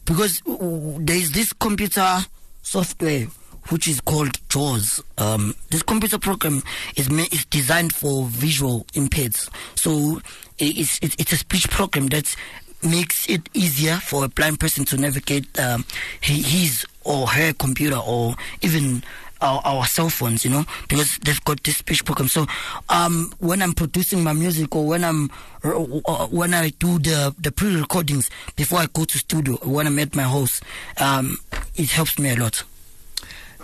because 0.05 0.41
there 0.45 1.15
is 1.17 1.31
this 1.31 1.53
computer 1.53 2.19
software 2.61 3.27
which 3.69 3.87
is 3.87 4.01
called 4.01 4.37
JAWS. 4.49 5.01
Um, 5.17 5.55
this 5.69 5.83
computer 5.83 6.17
program 6.17 6.63
is 6.97 7.07
is 7.31 7.45
designed 7.45 7.93
for 7.93 8.25
visual 8.25 8.85
impaired. 8.95 9.35
So 9.75 10.19
it's 10.57 10.99
it's, 11.01 11.15
it's 11.17 11.31
a 11.31 11.37
speech 11.37 11.69
program 11.69 12.07
that 12.07 12.35
makes 12.83 13.27
it 13.29 13.49
easier 13.53 13.95
for 13.97 14.25
a 14.25 14.29
blind 14.29 14.59
person 14.59 14.85
to 14.85 14.97
navigate 14.97 15.47
um, 15.59 15.85
his 16.21 16.85
or 17.03 17.27
her 17.27 17.53
computer 17.53 17.97
or 17.97 18.35
even 18.61 19.03
our, 19.41 19.61
our 19.65 19.85
cell 19.85 20.09
phones, 20.09 20.45
you 20.45 20.51
know, 20.51 20.65
because 20.87 21.17
they've 21.19 21.43
got 21.45 21.63
this 21.63 21.77
speech 21.77 22.05
program. 22.05 22.27
So, 22.27 22.45
um, 22.89 23.33
when 23.39 23.61
I'm 23.61 23.73
producing 23.73 24.23
my 24.23 24.33
music 24.33 24.75
or 24.75 24.85
when 24.85 25.03
I'm 25.03 25.31
uh, 25.63 26.27
when 26.27 26.53
I 26.53 26.69
do 26.69 26.99
the 26.99 27.35
the 27.39 27.51
pre-recordings 27.51 28.29
before 28.55 28.79
I 28.79 28.87
go 28.93 29.05
to 29.05 29.17
studio, 29.17 29.55
when 29.63 29.87
I'm 29.87 29.99
at 29.99 30.15
my 30.15 30.23
house, 30.23 30.61
um, 30.99 31.37
it 31.75 31.89
helps 31.89 32.19
me 32.19 32.29
a 32.29 32.35
lot. 32.35 32.63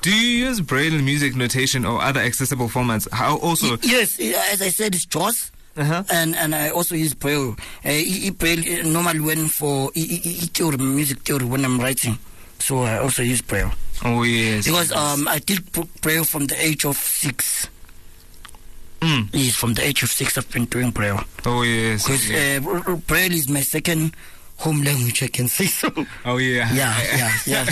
Do 0.01 0.15
you 0.15 0.45
use 0.45 0.61
braille 0.61 1.01
music 1.01 1.35
notation 1.35 1.83
or 1.85 2.01
other 2.01 2.19
accessible 2.19 2.69
formats? 2.69 3.07
How 3.11 3.37
also? 3.37 3.77
yes, 3.81 4.19
as 4.19 4.61
I 4.61 4.69
said, 4.69 4.93
it's 4.93 5.05
JAWS. 5.05 5.51
Uh-huh. 5.77 6.03
and 6.09 6.35
and 6.35 6.55
I 6.55 6.69
also 6.69 6.95
use 6.95 7.13
Braille. 7.13 7.55
Uh, 7.85 7.89
e- 7.89 8.27
e- 8.27 8.29
Braille 8.31 8.59
uh, 8.79 8.87
normally 8.87 9.19
when 9.19 9.47
for 9.47 9.91
theory, 9.93 10.77
music 10.77 11.19
theory 11.19 11.45
when 11.45 11.63
I'm 11.63 11.79
writing, 11.79 12.17
so 12.59 12.81
I 12.83 12.97
also 12.97 13.21
use 13.23 13.41
Braille 13.41 13.71
Oh 14.03 14.23
yes. 14.23 14.65
because 14.65 14.91
um 14.91 15.27
I 15.27 15.39
did 15.39 15.71
Br- 15.71 15.85
Braille 16.01 16.23
from 16.25 16.47
the 16.47 16.55
age 16.63 16.85
of 16.85 16.97
six. 16.97 17.69
Mm. 19.01 19.29
Yes, 19.31 19.53
from 19.55 19.75
the 19.75 19.83
age 19.85 20.01
of 20.01 20.09
six 20.09 20.37
I've 20.37 20.49
been 20.51 20.65
doing 20.65 20.89
Braille 20.91 21.21
Oh 21.45 21.61
yes. 21.61 22.03
because 22.03 22.27
yes. 22.29 22.65
uh, 22.65 22.95
Braille 23.05 23.33
is 23.33 23.47
my 23.47 23.61
second 23.61 24.15
home 24.57 24.81
language. 24.83 25.21
I 25.23 25.27
can 25.27 25.47
say 25.47 25.65
so. 25.65 25.91
Oh 26.25 26.37
yeah. 26.37 26.71
Yeah, 26.73 26.95
yeah, 27.15 27.31
yeah. 27.45 27.65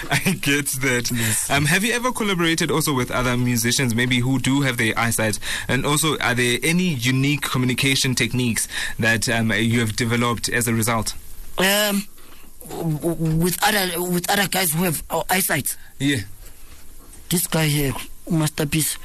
I 0.10 0.32
get 0.40 0.66
that. 0.80 1.10
Yes. 1.14 1.50
Um, 1.50 1.66
have 1.66 1.84
you 1.84 1.92
ever 1.92 2.12
collaborated 2.12 2.70
also 2.70 2.92
with 2.94 3.10
other 3.10 3.36
musicians, 3.36 3.94
maybe 3.94 4.18
who 4.20 4.38
do 4.38 4.62
have 4.62 4.76
their 4.78 4.98
eyesight? 4.98 5.38
And 5.68 5.84
also, 5.84 6.18
are 6.18 6.34
there 6.34 6.58
any 6.62 6.88
unique 6.94 7.42
communication 7.42 8.14
techniques 8.14 8.68
that 8.98 9.28
um, 9.28 9.52
you 9.52 9.80
have 9.80 9.96
developed 9.96 10.48
as 10.48 10.66
a 10.68 10.74
result? 10.74 11.14
Um, 11.58 12.06
with 12.70 13.58
other 13.62 14.00
with 14.00 14.30
other 14.30 14.48
guys 14.48 14.72
who 14.72 14.84
have 14.84 15.02
eyesight. 15.28 15.76
Yeah. 15.98 16.18
this 17.28 17.46
guy 17.46 17.66
here, 17.66 17.92
masterpiece, 18.30 18.96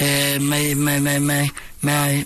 uh, 0.00 0.38
my 0.40 0.74
my 0.76 0.98
my 0.98 1.18
my 1.18 1.50
my 1.82 2.24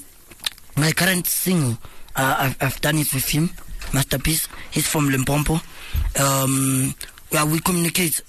my 0.76 0.92
current 0.92 1.26
single, 1.26 1.78
uh, 2.16 2.36
I've 2.38 2.56
I've 2.62 2.80
done 2.80 2.98
it 2.98 3.12
with 3.12 3.28
him, 3.28 3.50
masterpiece. 3.94 4.48
He's 4.70 4.86
from 4.86 5.08
Limpopo. 5.08 5.60
Um, 6.20 6.94
we 7.50 7.60
communicate. 7.60 8.20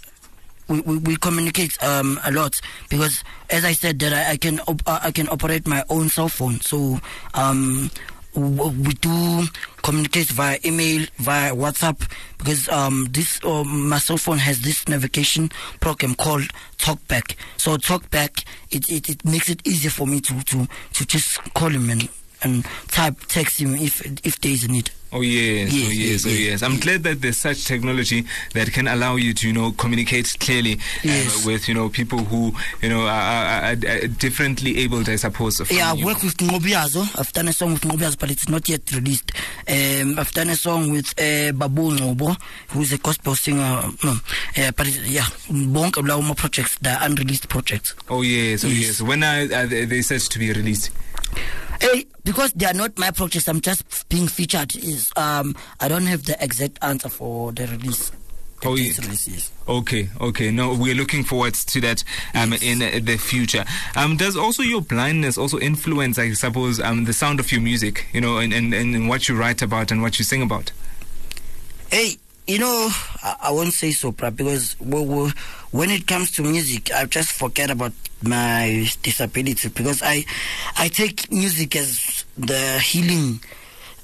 We, 0.68 0.82
we, 0.82 0.98
we 0.98 1.16
communicate 1.18 1.78
um, 1.84 2.20
a 2.26 2.32
lot 2.32 2.56
because, 2.90 3.24
as 3.52 3.66
I 3.66 3.74
said, 3.74 4.00
that 4.00 4.14
I, 4.14 4.32
I 4.32 4.38
can 4.38 4.60
op- 4.62 4.82
I 4.88 5.12
can 5.12 5.28
operate 5.30 5.68
my 5.68 5.84
own 5.90 6.10
cell 6.10 6.28
phone. 6.28 6.60
So 6.62 7.00
um, 7.36 7.92
we 8.36 8.94
do 8.96 9.44
communicate 9.84 10.28
via 10.30 10.58
email, 10.66 11.06
via 11.18 11.54
WhatsApp, 11.54 12.10
because 12.40 12.68
um, 12.70 13.08
this 13.12 13.40
uh, 13.44 13.64
my 13.64 14.00
cell 14.00 14.18
phone 14.18 14.40
has 14.40 14.62
this 14.62 14.88
navigation 14.88 15.50
program 15.82 16.16
called 16.16 16.50
TalkBack. 16.78 17.36
So 17.58 17.78
TalkBack 17.78 18.44
it, 18.72 18.90
it, 18.90 19.10
it 19.10 19.26
makes 19.26 19.50
it 19.50 19.66
easier 19.68 19.92
for 19.92 20.08
me 20.08 20.20
to, 20.22 20.44
to, 20.46 20.68
to 20.94 21.06
just 21.06 21.38
call 21.54 21.70
him 21.70 21.90
and, 21.90 22.10
and 22.42 22.66
type 22.88 23.20
text 23.28 23.60
him 23.62 23.76
if 23.76 24.02
if 24.26 24.42
there 24.42 24.52
is 24.52 24.64
a 24.64 24.68
need. 24.68 24.90
Oh 25.18 25.22
yes, 25.22 25.72
Yes, 25.72 25.88
oh 25.88 25.92
yes, 25.92 25.98
yes, 25.98 26.26
oh 26.26 26.30
yes. 26.30 26.40
yes. 26.40 26.62
I'm 26.64 26.78
glad 26.78 27.04
that 27.04 27.22
there's 27.22 27.38
such 27.38 27.64
technology 27.64 28.26
that 28.54 28.74
can 28.74 28.86
allow 28.90 29.16
you 29.16 29.34
to, 29.34 29.48
you 29.48 29.54
know, 29.54 29.72
communicate 29.72 30.36
clearly 30.42 30.78
Yes. 31.04 31.40
um, 31.40 31.46
with, 31.54 31.70
you 31.70 31.74
know, 31.74 31.88
people 31.88 32.20
who, 32.20 32.52
you 32.82 32.90
know, 32.90 33.04
are, 33.04 33.08
are, 33.08 33.76
are 33.88 34.08
differently 34.08 34.78
abled, 34.80 35.08
I 35.08 35.16
suppose. 35.16 35.62
Yeah, 35.72 35.94
I 35.94 36.04
work 36.04 36.22
with 36.22 36.36
Ngobiazo. 36.36 37.18
I've 37.18 37.32
done 37.32 37.48
a 37.48 37.54
song 37.54 37.72
with 37.74 37.84
Ngobiazo, 37.84 38.20
but 38.20 38.30
it's 38.30 38.50
not 38.50 38.68
yet 38.68 38.92
released. 38.92 39.32
Um, 39.70 40.20
I've 40.20 40.34
done 40.34 40.50
a 40.50 40.56
song 40.58 40.92
with 40.92 41.08
uh, 41.18 41.54
Babu 41.54 41.92
Ngobo, 41.98 42.36
who's 42.72 42.92
a 42.92 42.98
gospel 42.98 43.36
singer. 43.36 43.84
No, 44.04 44.12
uh, 44.58 44.72
but 44.76 44.88
yeah, 45.08 45.24
bonke 45.48 46.04
Blauma 46.04 46.36
projects, 46.36 46.78
the 46.80 46.98
unreleased 47.06 47.48
projects. 47.48 47.96
Oh 48.10 48.22
yes, 48.22 48.66
oh 48.66 48.68
Yes. 48.68 48.82
yes. 48.88 49.02
When 49.02 49.24
are, 49.24 49.44
are 49.56 49.66
they 49.66 49.86
they 49.86 50.02
set 50.02 50.20
to 50.24 50.40
be 50.40 50.52
released? 50.52 50.92
Hey, 51.82 52.06
because 52.24 52.52
they 52.54 52.66
are 52.66 52.74
not 52.74 52.98
my 52.98 53.12
projects, 53.12 53.48
I'm 53.48 53.62
just 53.62 54.08
being 54.10 54.28
featured. 54.28 54.76
Is 54.76 55.12
um, 55.16 55.56
I 55.80 55.88
don't 55.88 56.06
have 56.06 56.26
the 56.26 56.42
exact 56.44 56.80
answer 56.82 57.10
for 57.10 57.52
the 57.52 57.68
release. 57.68 58.12
The 58.62 58.70
Oh, 58.70 58.76
yeah. 58.76 58.94
release, 59.02 59.28
yes. 59.28 59.52
Okay, 59.68 60.10
okay. 60.22 60.50
No, 60.52 60.74
we're 60.74 60.96
looking 60.96 61.24
forward 61.24 61.54
to 61.56 61.82
that 61.82 62.04
um, 62.34 62.54
in 62.54 62.82
uh, 62.82 63.00
the 63.04 63.18
future. 63.18 63.66
Um, 63.96 64.16
does 64.18 64.36
also 64.38 64.64
your 64.64 64.82
blindness 64.82 65.38
also 65.38 65.60
influence, 65.60 66.18
I 66.18 66.32
suppose, 66.34 66.80
um, 66.80 67.04
the 67.04 67.14
sound 67.14 67.40
of 67.40 67.52
your 67.52 67.62
music, 67.62 68.08
you 68.14 68.22
know, 68.22 68.38
and, 68.38 68.54
and, 68.54 68.74
and 68.74 69.10
what 69.10 69.28
you 69.28 69.36
write 69.36 69.62
about 69.62 69.92
and 69.92 70.02
what 70.02 70.18
you 70.18 70.26
sing 70.26 70.42
about? 70.42 70.72
Hey, 71.92 72.18
you 72.48 72.60
know, 72.60 72.90
I, 73.24 73.36
I 73.44 73.52
won't 73.52 73.74
say 73.74 73.92
so, 73.92 74.12
bruh, 74.12 74.36
because 74.36 74.76
when 75.72 75.90
it 75.90 76.08
comes 76.08 76.32
to 76.34 76.42
music, 76.44 76.92
I 76.94 77.06
just 77.06 77.32
forget 77.32 77.70
about 77.70 77.94
my 78.22 78.88
disability 79.04 79.70
because 79.70 80.02
I, 80.04 80.26
I 80.78 80.88
take 80.88 81.32
music 81.32 81.76
as 81.76 82.26
the 82.38 82.80
healing 82.80 83.40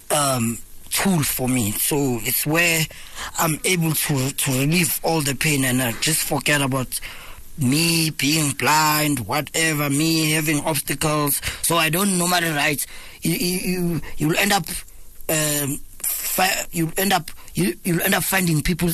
um, 0.10 0.57
tool 0.89 1.24
for 1.24 1.48
me. 1.48 1.71
So 1.71 2.19
it's 2.21 2.45
where 2.45 2.81
I'm 3.38 3.60
able 3.65 3.93
to 3.93 4.31
to 4.31 4.51
relieve 4.51 5.00
all 5.03 5.21
the 5.21 5.36
pain 5.36 5.63
and 5.65 5.81
I 5.81 5.93
just 5.93 6.21
forget 6.21 6.62
about 6.62 7.00
me 7.57 8.10
being 8.10 8.51
blind, 8.53 9.19
whatever, 9.21 9.89
me 9.89 10.31
having 10.31 10.60
obstacles. 10.65 11.41
So 11.62 11.77
I 11.77 11.89
don't 11.89 12.17
normally 12.17 12.50
write. 12.50 12.86
You 13.21 13.33
you 13.36 13.60
you 13.60 14.01
you'll 14.17 14.38
end 14.38 14.51
up 14.51 14.67
um, 15.29 15.79
fi- 16.03 16.65
you'll 16.71 16.93
end 16.98 17.13
up 17.13 17.31
you 17.55 17.75
you'll 17.84 18.01
end 18.01 18.13
up 18.13 18.24
finding 18.24 18.62
people 18.62 18.89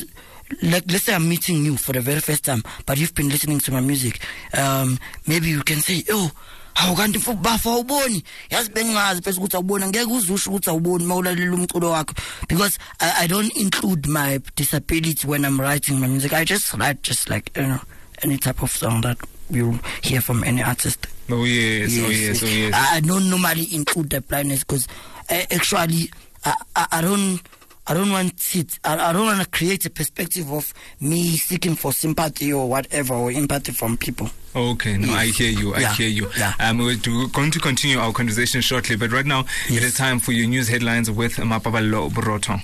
like 0.61 0.83
let's 0.91 1.03
say 1.03 1.13
I'm 1.13 1.27
meeting 1.27 1.65
you 1.65 1.77
for 1.77 1.93
the 1.93 2.01
very 2.01 2.19
first 2.21 2.45
time, 2.45 2.63
but 2.85 2.97
you've 2.97 3.13
been 3.13 3.29
listening 3.29 3.59
to 3.59 3.71
my 3.71 3.81
music. 3.81 4.19
Um, 4.57 4.97
maybe 5.27 5.49
you 5.49 5.61
can 5.63 5.77
say, 5.79 6.03
oh. 6.09 6.31
hawu 6.77 6.95
kanti 6.95 7.17
mfo 7.17 7.33
bafa 7.33 7.69
awuboni 7.69 8.23
yazi 8.49 8.69
bengazi 8.69 9.21
phela 9.21 9.37
ukuthi 9.37 9.55
awubona 9.55 9.87
ngeke 9.87 10.11
uzusho 10.11 10.49
ukuthi 10.49 10.69
awuboni 10.69 11.05
mawulalela 11.05 11.53
umculo 11.55 11.89
wakho 11.91 12.13
because 12.47 12.77
I, 12.99 13.23
I 13.23 13.27
don't 13.27 13.51
include 13.57 14.07
my 14.07 14.39
disability 14.55 15.27
when 15.27 15.43
I'm 15.45 15.59
writing 15.59 15.99
my 15.99 16.07
music 16.07 16.33
I 16.33 16.45
just 16.45 16.73
write 16.73 17.01
just 17.01 17.29
like 17.29 17.51
you 17.55 17.63
know 17.63 17.79
any 18.21 18.37
type 18.37 18.61
of 18.61 18.71
song 18.71 19.01
that 19.01 19.17
you 19.49 19.79
hear 20.03 20.21
from 20.21 20.43
any 20.43 20.61
artist 20.61 21.07
Oh 21.29 21.45
yes, 21.45 21.97
oh 21.99 22.09
yes, 22.09 22.43
oh 22.43 22.45
yes. 22.45 22.73
I, 22.73 22.97
I 22.97 22.99
don't 22.99 23.27
normally 23.29 23.67
include 23.73 24.11
the 24.11 24.21
blindness 24.21 24.59
because 24.59 24.87
uh, 25.31 25.43
actually 25.51 26.11
I, 26.45 26.53
I, 26.75 26.87
I 26.91 27.01
don't 27.01 27.41
I 27.89 27.93
don't 27.93 28.11
want 28.11 28.55
it. 28.55 28.79
I, 28.83 29.09
I 29.09 29.13
don't 29.13 29.25
want 29.25 29.41
to 29.41 29.47
create 29.49 29.85
a 29.85 29.89
perspective 29.89 30.51
of 30.51 30.73
me 30.99 31.37
seeking 31.37 31.75
for 31.75 31.93
sympathy 31.93 32.51
or 32.51 32.67
whatever 32.69 33.13
or 33.13 33.31
empathy 33.31 33.71
from 33.71 33.95
people. 33.97 34.29
Okay, 34.55 34.97
no, 34.97 35.13
I 35.13 35.27
hear 35.27 35.49
you. 35.51 35.73
I 35.73 35.79
Yeah, 35.79 35.93
hear 35.93 36.09
you. 36.09 36.29
yeah. 36.37 36.53
Um, 36.59 36.79
we're 36.79 36.97
going 37.31 37.51
to 37.51 37.59
continue 37.59 37.97
our 37.99 38.11
conversation 38.11 38.59
shortly, 38.61 38.95
but 38.97 39.11
right 39.11 39.25
now 39.25 39.41
it 39.67 39.75
Yes. 39.75 39.83
is 39.83 39.93
time 39.95 40.19
for 40.19 40.31
your 40.33 40.47
news 40.47 40.67
headlines 40.67 41.09
with 41.09 41.35
Mapabalo 41.37 42.09
Broto. 42.11 42.59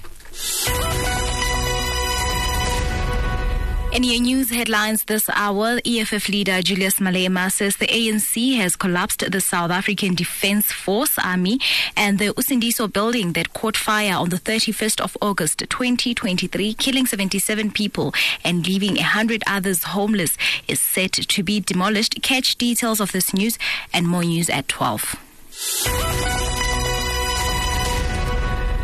In 3.94 4.02
your 4.02 4.20
news 4.20 4.50
headlines 4.50 5.04
this 5.04 5.30
hour, 5.30 5.80
EFF 5.86 6.28
leader 6.28 6.64
Julius 6.64 6.96
Malema 6.96 7.52
says 7.52 7.78
the 7.78 7.86
ANC 7.86 8.58
has 8.58 8.76
collapsed 8.76 9.32
the 9.32 9.40
South 9.40 9.70
African 9.70 10.16
Defence 10.16 10.72
Force 10.72 11.20
Army 11.20 11.60
and 11.96 12.18
the 12.18 12.34
Usindiso 12.34 12.92
building 12.92 13.34
that 13.34 13.54
caught 13.54 13.78
fire 13.78 14.16
on 14.16 14.30
the 14.30 14.38
31st 14.38 15.00
of 15.00 15.16
August 15.22 15.60
2023, 15.70 16.74
killing 16.74 17.06
77 17.06 17.70
people 17.70 18.16
and 18.44 18.66
leaving 18.66 18.96
100 18.96 19.44
others 19.46 19.84
homeless, 19.84 20.40
is 20.68 20.80
set 20.80 21.12
to 21.12 21.44
be 21.44 21.60
demolished. 21.60 22.20
Catch 22.24 22.56
details 22.56 23.00
of 23.00 23.12
this 23.12 23.32
news 23.32 23.60
and 23.94 24.08
more 24.08 24.24
news 24.24 24.50
at 24.50 24.68
12. 24.70 26.43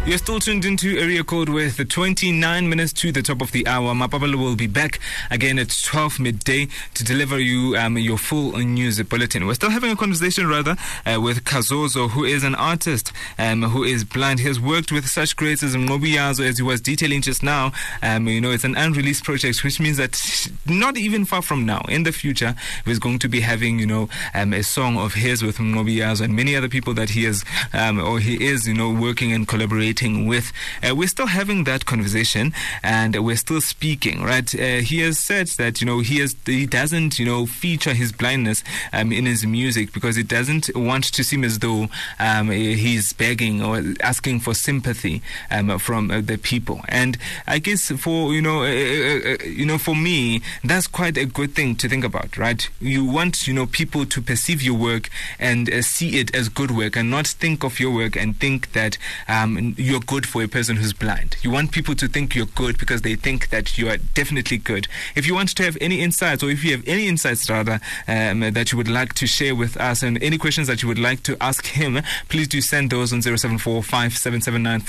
You're 0.05 0.17
still 0.17 0.39
tuned 0.39 0.65
into 0.65 0.97
Area 0.97 1.23
Code 1.23 1.49
with 1.49 1.77
the 1.77 1.85
29 1.85 2.67
minutes 2.67 2.93
to 2.93 3.11
the 3.11 3.21
top 3.21 3.41
of 3.41 3.51
the 3.51 3.67
hour. 3.67 3.93
Mapabalo 3.93 4.37
will 4.39 4.55
be 4.55 4.65
back 4.65 4.99
again 5.29 5.59
at 5.59 5.69
12 5.83 6.19
midday 6.19 6.67
to 6.95 7.03
deliver 7.03 7.37
you 7.37 7.75
um, 7.75 7.95
your 7.95 8.17
full 8.17 8.57
news 8.57 8.99
bulletin. 9.03 9.45
We're 9.45 9.53
still 9.53 9.69
having 9.69 9.91
a 9.91 9.95
conversation, 9.95 10.47
rather, 10.47 10.77
uh, 11.05 11.21
with 11.21 11.43
Khazozo, 11.43 12.09
who 12.09 12.23
is 12.23 12.43
an 12.43 12.55
artist 12.55 13.11
um, 13.37 13.61
who 13.61 13.83
is 13.83 14.03
blind. 14.03 14.39
He 14.39 14.47
has 14.47 14.59
worked 14.59 14.91
with 14.91 15.07
such 15.07 15.35
greats 15.35 15.61
as 15.61 15.75
Ngobiyazo, 15.75 16.47
as 16.47 16.57
he 16.57 16.63
was 16.63 16.81
detailing 16.81 17.21
just 17.21 17.43
now. 17.43 17.71
Um, 18.01 18.27
you 18.27 18.41
know, 18.41 18.49
it's 18.51 18.63
an 18.63 18.75
unreleased 18.75 19.25
project, 19.25 19.63
which 19.63 19.79
means 19.79 19.97
that 19.97 20.49
not 20.65 20.97
even 20.97 21.23
far 21.25 21.43
from 21.43 21.67
now, 21.67 21.81
in 21.87 22.01
the 22.01 22.13
future, 22.13 22.55
he's 22.83 22.99
going 22.99 23.19
to 23.19 23.29
be 23.29 23.41
having, 23.41 23.77
you 23.77 23.85
know, 23.85 24.09
um, 24.33 24.53
a 24.53 24.63
song 24.63 24.97
of 24.97 25.13
his 25.13 25.43
with 25.43 25.57
Ngobiyazo 25.57 26.21
and 26.21 26.35
many 26.35 26.55
other 26.55 26.69
people 26.69 26.95
that 26.95 27.11
he 27.11 27.25
has, 27.25 27.45
um, 27.73 27.99
or 27.99 28.19
he 28.19 28.43
is, 28.43 28.67
you 28.67 28.73
know, 28.73 28.91
working 28.91 29.31
and 29.33 29.47
collaborating 29.47 29.88
with. 30.27 30.51
Uh, 30.83 30.95
we're 30.95 31.07
still 31.07 31.27
having 31.27 31.63
that 31.63 31.85
conversation 31.85 32.53
and 32.83 33.15
we're 33.23 33.35
still 33.35 33.61
speaking, 33.61 34.21
right? 34.21 34.53
Uh, 34.53 34.81
he 34.81 34.99
has 34.99 35.17
said 35.17 35.47
that, 35.57 35.81
you 35.81 35.87
know, 35.87 35.99
he 35.99 36.19
has, 36.19 36.35
he 36.45 36.65
doesn't, 36.65 37.17
you 37.19 37.25
know, 37.25 37.45
feature 37.45 37.93
his 37.93 38.11
blindness 38.11 38.63
um, 38.93 39.11
in 39.11 39.25
his 39.25 39.45
music 39.45 39.91
because 39.93 40.15
he 40.15 40.23
doesn't 40.23 40.69
want 40.75 41.05
to 41.05 41.23
seem 41.23 41.43
as 41.43 41.59
though 41.59 41.87
um, 42.19 42.49
he's 42.51 43.13
begging 43.13 43.61
or 43.61 43.81
asking 44.01 44.39
for 44.39 44.53
sympathy 44.53 45.21
um, 45.49 45.77
from 45.79 46.11
uh, 46.11 46.21
the 46.21 46.37
people. 46.37 46.81
And 46.87 47.17
I 47.47 47.59
guess 47.59 47.91
for, 47.91 48.33
you 48.33 48.41
know, 48.41 48.61
uh, 48.61 48.65
uh, 48.65 49.43
you 49.43 49.65
know, 49.65 49.77
for 49.77 49.95
me, 49.95 50.41
that's 50.63 50.87
quite 50.87 51.17
a 51.17 51.25
good 51.25 51.55
thing 51.55 51.75
to 51.77 51.89
think 51.89 52.03
about, 52.03 52.37
right? 52.37 52.69
You 52.79 53.05
want, 53.05 53.47
you 53.47 53.53
know, 53.53 53.65
people 53.65 54.05
to 54.05 54.21
perceive 54.21 54.61
your 54.61 54.77
work 54.77 55.09
and 55.39 55.83
see 55.83 56.19
it 56.19 56.35
as 56.35 56.49
good 56.49 56.71
work 56.71 56.95
and 56.95 57.09
not 57.09 57.27
think 57.27 57.63
of 57.63 57.79
your 57.79 57.93
work 57.93 58.15
and 58.15 58.37
think 58.37 58.73
that 58.73 58.97
um, 59.27 59.75
you're 59.79 60.01
good 60.01 60.27
for 60.27 60.43
a 60.43 60.47
person 60.47 60.75
who's 60.75 60.93
blind. 60.93 61.37
You 61.41 61.51
want 61.51 61.71
people 61.71 61.95
to 61.95 62.07
think 62.07 62.35
you're 62.35 62.45
good 62.45 62.77
because 62.77 63.01
they 63.01 63.15
think 63.15 63.49
that 63.49 63.77
you 63.77 63.89
are 63.89 63.97
definitely 63.97 64.57
good. 64.57 64.87
If 65.15 65.25
you 65.25 65.33
want 65.33 65.55
to 65.55 65.63
have 65.63 65.77
any 65.79 66.01
insights, 66.01 66.43
or 66.43 66.49
if 66.49 66.61
you 66.63 66.71
have 66.71 66.83
any 66.85 67.07
insights 67.07 67.49
rather 67.49 67.79
um, 68.07 68.41
that 68.41 68.71
you 68.71 68.77
would 68.77 68.89
like 68.89 69.13
to 69.15 69.25
share 69.25 69.55
with 69.55 69.75
us, 69.77 70.03
and 70.03 70.21
any 70.21 70.37
questions 70.37 70.67
that 70.67 70.81
you 70.81 70.89
would 70.89 70.99
like 70.99 71.23
to 71.23 71.37
ask 71.41 71.65
him, 71.65 72.01
please 72.27 72.49
do 72.49 72.59
send 72.61 72.89
those 72.89 73.13
on 73.13 73.21
074 73.21 73.81
577 73.81 74.81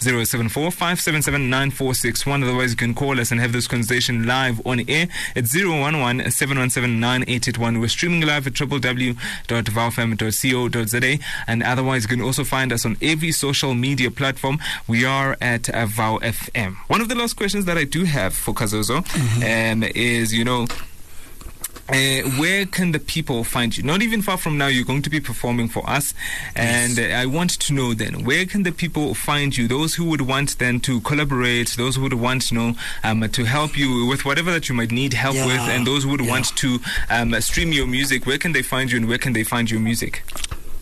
074 0.00 0.72
577 0.72 2.44
Otherwise, 2.44 2.70
you 2.70 2.76
can 2.76 2.94
call 2.94 3.20
us 3.20 3.30
and 3.30 3.40
have 3.40 3.52
this 3.52 3.68
conversation 3.68 4.26
live 4.26 4.60
on 4.66 4.80
air 4.88 5.06
at 5.36 5.54
011 5.54 6.30
717 6.30 7.00
9881. 7.00 7.80
We're 7.80 7.88
streaming 7.88 8.22
live 8.22 8.46
at 8.46 8.54
www.vowfm.co.za. 8.54 11.18
And 11.46 11.62
otherwise, 11.62 12.02
you 12.02 12.08
can 12.08 12.20
also 12.20 12.42
find 12.42 12.72
us 12.72 12.84
on 12.84 12.96
every 13.00 13.30
social 13.30 13.74
media 13.74 13.83
platform. 13.92 14.58
We 14.88 15.04
are 15.04 15.36
at 15.40 15.68
uh, 15.68 15.86
Vow 15.86 16.18
FM. 16.22 16.76
One 16.88 17.00
of 17.02 17.08
the 17.08 17.14
last 17.14 17.34
questions 17.36 17.66
that 17.66 17.76
I 17.76 17.84
do 17.84 18.04
have 18.04 18.34
for 18.34 18.54
Khazozo 18.54 19.04
um, 19.72 19.82
is, 19.94 20.32
you 20.32 20.44
know, 20.44 20.66
uh, 21.86 22.22
where 22.38 22.64
can 22.64 22.92
the 22.92 22.98
people 22.98 23.44
find 23.44 23.76
you? 23.76 23.82
Not 23.82 24.00
even 24.00 24.22
far 24.22 24.38
from 24.38 24.56
now, 24.56 24.68
you're 24.68 24.86
going 24.86 25.02
to 25.02 25.10
be 25.10 25.20
performing 25.20 25.68
for 25.68 25.88
us, 25.88 26.14
and 26.56 26.98
uh, 26.98 27.02
I 27.02 27.26
want 27.26 27.50
to 27.60 27.74
know 27.74 27.92
then 27.92 28.24
where 28.24 28.46
can 28.46 28.62
the 28.62 28.72
people 28.72 29.14
find 29.14 29.54
you? 29.54 29.68
Those 29.68 29.94
who 29.94 30.06
would 30.06 30.22
want 30.22 30.58
then 30.58 30.80
to 30.80 31.00
collaborate, 31.02 31.74
those 31.76 31.96
who 31.96 32.02
would 32.04 32.14
want 32.14 32.50
you 32.50 32.56
know 32.58 32.74
um, 33.02 33.28
to 33.28 33.44
help 33.44 33.76
you 33.76 34.06
with 34.06 34.24
whatever 34.24 34.50
that 34.50 34.66
you 34.70 34.74
might 34.74 34.92
need 34.92 35.12
help 35.12 35.34
Yeah, 35.36 35.44
with, 35.46 35.60
and 35.60 35.86
those 35.86 36.04
who 36.04 36.10
would 36.12 36.22
yeah. 36.24 36.30
want 36.30 36.56
to 36.56 36.78
um, 37.10 37.38
stream 37.42 37.70
your 37.70 37.86
music. 37.86 38.24
Where 38.24 38.38
can 38.38 38.52
they 38.52 38.62
find 38.62 38.90
you, 38.90 38.96
and 38.96 39.06
where 39.06 39.18
can 39.18 39.34
they 39.34 39.44
find 39.44 39.70
your 39.70 39.80
music? 39.80 40.22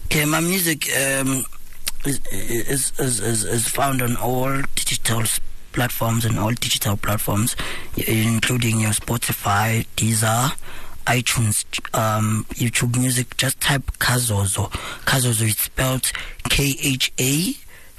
Okay, 0.04 0.24
my 0.24 0.38
music 0.40 0.88
um, 0.96 1.42
is, 2.04 2.20
is, 2.30 2.92
is, 2.98 3.44
is, 3.44 3.68
found 3.68 4.02
on 4.02 4.16
all 4.16 4.60
digital 4.74 5.22
platforms 5.72 6.24
and 6.24 6.38
all 6.38 6.50
digital 6.50 6.96
platforms, 6.96 7.56
including 7.96 8.80
your 8.80 8.90
Spotify, 8.90 9.86
Deezer, 9.96 10.56
iTunes, 11.06 11.64
um, 11.96 12.46
YouTube 12.50 12.96
Music. 12.98 13.36
Just 13.36 13.60
type 13.60 13.82
Khazozo. 13.98 14.70
Khazozo 15.04 15.42
is 15.42 15.56
spelled 15.56 16.12
K 16.48 16.76
H 16.82 17.12
A 17.18 17.54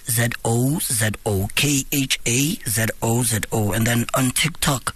Z 0.10 0.30
O 0.44 0.80
Z 0.80 1.12
O 1.26 1.48
K 1.56 1.84
H 1.92 2.20
A 2.26 2.56
Z 2.70 2.86
O 3.02 3.24
Z 3.24 3.40
O, 3.52 3.72
and 3.72 3.88
then 3.88 4.06
on 4.14 4.32
TikTok, 4.32 4.96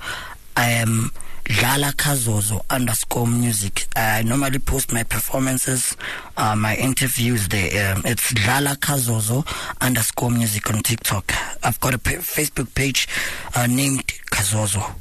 I 0.56 0.70
am 0.70 1.12
Dlala 1.48 1.94
Khazozo 1.94 2.62
underscore 2.70 3.26
music. 3.26 3.88
I 3.96 4.22
normally 4.24 4.60
post 4.60 4.92
my 4.92 5.04
performances, 5.04 5.96
uh, 6.36 6.56
my 6.58 6.76
interviews 6.76 7.48
there. 7.48 7.94
Um, 7.94 8.02
it's 8.06 8.34
Dlala 8.34 8.76
Khazozo 8.76 9.48
underscore 9.80 10.30
music 10.30 10.70
on 10.74 10.84
TikTok. 10.84 11.32
I've 11.64 11.80
got 11.80 11.94
a 11.94 12.00
Facebook 12.00 12.76
page 12.76 13.08
uh, 13.56 13.66
named 13.66 14.06
Khazozo 14.30 14.96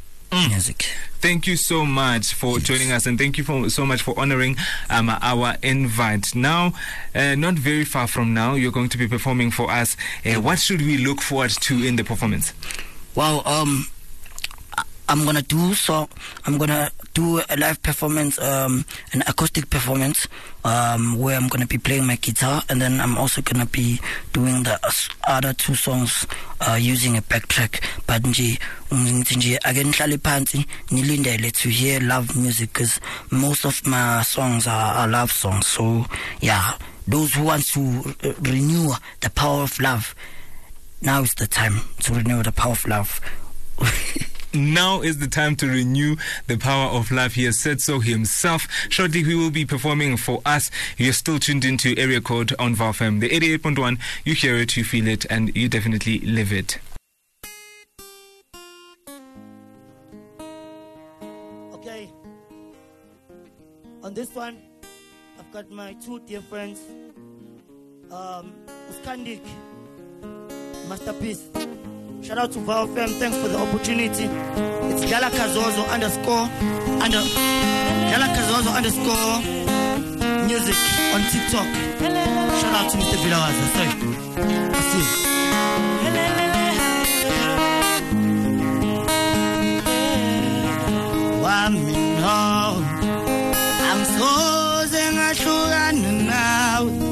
Music. 0.49 0.87
Thank 1.21 1.49
you 1.49 1.57
so 1.57 1.85
much 1.85 2.33
for 2.35 2.61
joining 2.61 2.93
us, 2.93 3.07
and 3.07 3.19
thank 3.19 3.39
you 3.39 3.45
for, 3.45 3.69
so 3.69 3.85
much 3.85 4.03
for 4.03 4.19
honoring 4.19 4.57
um, 4.89 5.09
our 5.09 5.57
invite. 5.65 6.33
Now, 6.35 6.75
uh, 7.15 7.35
not 7.35 7.55
very 7.55 7.85
far 7.85 8.07
from 8.07 8.35
now, 8.35 8.55
you're 8.55 8.73
going 8.73 8.91
to 8.91 8.99
be 8.99 9.09
performing 9.09 9.51
for 9.51 9.69
us. 9.69 9.97
Uh, 10.25 10.41
what 10.41 10.61
should 10.61 10.81
we 10.83 10.99
look 10.99 11.21
forward 11.21 11.51
to 11.51 11.75
in 11.85 11.97
the 11.97 12.05
performance? 12.05 12.53
Well, 13.17 13.43
um, 13.49 13.87
I'm 15.09 15.25
gonna 15.25 15.43
do 15.43 15.75
so. 15.75 16.09
I'm 16.47 16.59
gonna 16.59 16.91
do 17.15 17.41
a 17.49 17.57
live 17.57 17.83
performance, 17.83 18.39
um, 18.41 18.85
an 19.13 19.23
acoustic 19.27 19.71
performance, 19.71 20.27
um, 20.65 21.19
where 21.19 21.37
I'm 21.37 21.49
gonna 21.49 21.67
be 21.67 21.79
playing 21.79 22.07
my 22.07 22.17
guitar, 22.17 22.63
and 22.69 22.81
then 22.81 23.01
I'm 23.01 23.17
also 23.17 23.41
gonna 23.43 23.67
be 23.67 24.01
doing 24.33 24.65
the 24.65 24.79
other 25.27 25.53
two 25.53 25.75
songs 25.75 26.27
uh, 26.61 26.79
using 26.81 27.17
a 27.17 27.23
backtrack. 27.23 27.83
But 28.07 28.23
nje, 28.23 28.59
ngithi 28.91 29.59
nje 31.19 31.53
to 31.53 31.69
hear 31.69 32.01
love 32.01 32.37
music, 32.37 32.73
because 32.73 33.01
most 33.31 33.65
of 33.65 33.87
my 33.87 34.23
songs 34.23 34.67
are, 34.67 34.95
are 34.95 35.09
love 35.09 35.31
songs. 35.31 35.67
So 35.67 36.07
yeah, 36.41 36.77
those 37.07 37.35
who 37.35 37.45
want 37.45 37.65
to 37.69 38.15
uh, 38.25 38.33
renew 38.41 38.93
the 39.21 39.31
power 39.31 39.63
of 39.63 39.79
love 39.81 40.15
now 41.01 41.23
is 41.23 41.35
the 41.35 41.47
time 41.47 41.81
to 42.01 42.15
renew 42.15 42.43
the 42.43 42.53
power 42.53 42.73
of 42.73 42.87
love. 42.87 43.21
Now 44.57 45.03
is 45.03 45.19
the 45.19 45.27
time 45.29 45.55
to 45.57 45.67
renew 45.67 46.17
the 46.47 46.57
power 46.57 46.89
of 46.91 47.11
love. 47.11 47.35
He 47.35 47.45
has 47.45 47.59
said 47.59 47.81
so 47.83 48.01
himself. 48.01 48.67
Shortly, 48.89 49.23
he 49.23 49.35
will 49.35 49.51
be 49.51 49.67
performing 49.67 50.17
for 50.17 50.41
us. 50.47 50.71
You're 50.97 51.13
still 51.13 51.39
tuned 51.39 51.65
into 51.65 51.95
Area 51.99 52.23
Code 52.23 52.55
on 52.59 52.75
Vow 52.75 52.93
FM. 52.93 53.21
The 53.21 53.29
88.1, 53.29 53.99
you 54.25 54.35
hear 54.35 54.57
it, 54.57 54.77
you 54.77 54.85
feel 54.85 55.07
it, 55.09 55.27
and 55.29 55.55
you 55.55 55.69
definitely 55.69 56.21
live 56.21 56.53
it. 56.53 56.79
Okay. 61.75 62.11
On 64.03 64.15
this 64.15 64.35
one, 64.35 64.57
I've 65.39 65.53
got 65.53 65.71
my 65.71 65.93
two 65.95 66.21
dear 66.21 66.41
friends, 66.41 66.81
um, 68.11 68.55
Uskandik, 68.91 69.43
Masterpiece. 70.89 71.51
Shout 72.27 72.39
out 72.39 72.51
to 72.55 72.59
Vow 72.59 72.87
FM. 72.87 73.21
Thanks 73.21 73.37
for 73.39 73.47
the 73.47 73.57
opportunity. 73.57 74.25
It's 74.25 75.05
Dlala 75.05 75.31
Khazozo 75.31 75.89
underscore 75.95 76.51
under 77.01 77.23
Dlala 77.23 78.27
Khazozo 78.35 78.75
underscore 78.75 79.39
music 80.45 80.75
on 81.15 81.23
TikTok. 81.31 81.69
Shout 82.59 82.75
out 82.75 82.91
to 82.91 82.97
Mr. 82.99 83.17
Villawaza. 83.23 83.65
Sorry. 83.75 83.91
I 84.75 84.81
see. 84.91 85.07
wami 91.43 91.93
no 92.21 92.83
ngahlukana 95.15 96.11
nawe 96.29 97.06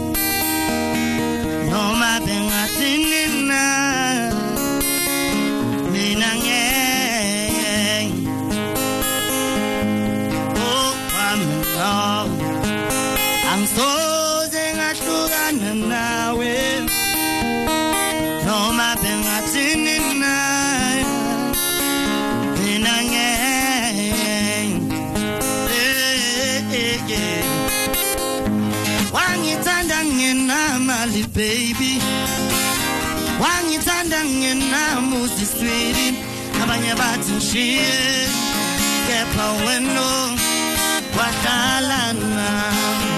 ngishiye 36.92 38.28
kepha 39.06 39.46
wena 39.66 40.06
wahlala 41.16 42.12
nami 42.12 43.12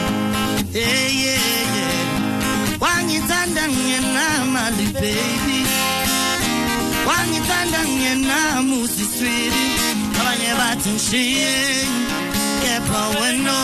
yeah, 0.74 1.14
yeah, 1.24 1.76
yeah. 1.76 2.80
wangithanda 2.80 3.68
ngenamali 3.68 4.86
baby. 4.92 5.66
Wangithanda 7.06 7.78
ngenamuzi 7.88 9.04
swidi 9.18 9.66
abanye 10.20 10.54
bathi 10.58 10.88
ngishiye 10.90 11.56
kepha 12.62 13.02
wena 13.20 13.56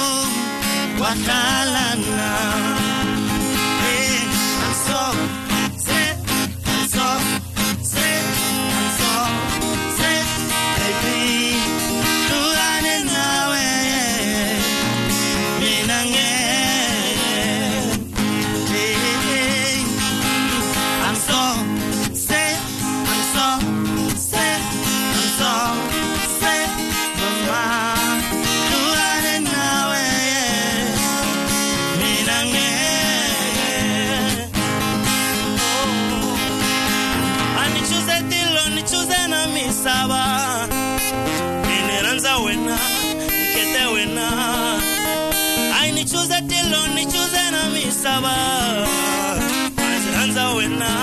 nichuze 48.13 48.61
tilo 48.61 48.93
nichuze 48.95 49.07
na 49.17 49.33
misava 49.33 49.75
aziranza 50.03 50.49
wena 50.49 51.01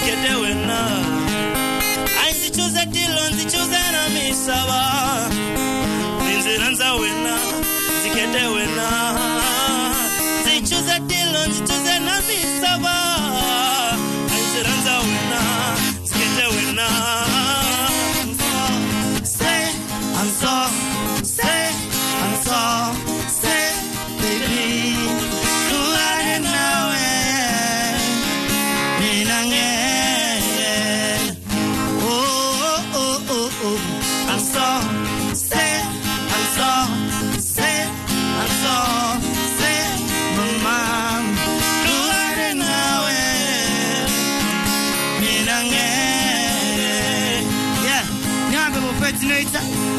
ndikete 0.00 0.34
wena. 0.42 0.78
Ayi 2.22 2.34
ndzi 2.34 2.50
chuze 2.50 2.86
tilo 2.86 3.28
ndzi 3.30 3.44
chuze 3.44 3.82
na 3.92 4.08
misava. 4.14 4.82
Ndzi 6.38 6.56
rhandza 6.58 6.92
wena 6.94 7.34
ndzi 7.98 8.10
kete 8.14 8.46
wena. 8.46 8.88
Ndzi 10.40 10.60
chuze 10.74 10.96
tilo 11.08 11.46
ndzi 11.48 11.60
chuze 11.60 11.87
na 11.87 11.87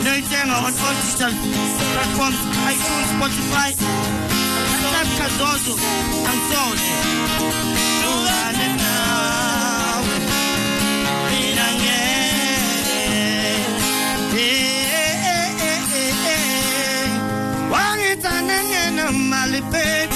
Naitenga 0.03 0.55
on 0.57 0.73
all 0.85 0.95
digital 1.01 1.33
platforms, 1.93 2.39
iTunes, 2.71 3.09
Spotify. 3.15 3.69
Tuane 8.01 8.67
nawe, 8.79 10.15
mina 11.29 11.67
ngeke. 11.79 12.01
Eh, 14.37 14.47
eh, 19.73 20.08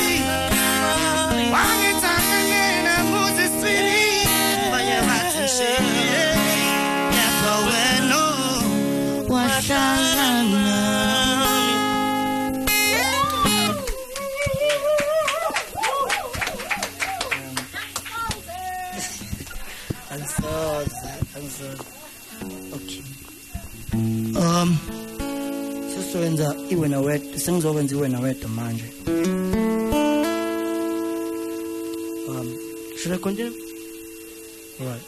sesizowenza 26.13 26.55
iwena 26.73 26.99
wedwa 27.05 27.39
sengizokwenza 27.39 27.95
iwena 27.95 28.19
wedwa 28.19 28.49
manje. 28.49 28.87
Um 32.29 32.47
should 32.97 33.15
i 33.15 33.17
continue? 33.17 33.53
All 34.79 34.87
right 34.87 35.03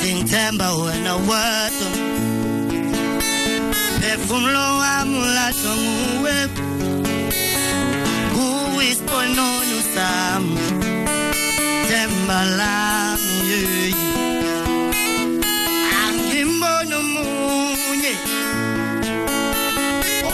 futhi 0.00 0.14
ngithemba 0.14 0.74
wena 0.74 1.14
wedwa 1.16 1.88
phefumulo 4.00 4.76
wami 4.80 5.18
ulahlwa 5.18 5.76
nguwe. 5.76 6.48
Kuwe 8.34 8.84
isiponono 8.92 9.78
sami 9.94 10.56
themba 11.88 12.44
lami 12.58 13.34
yeyi 13.50 13.94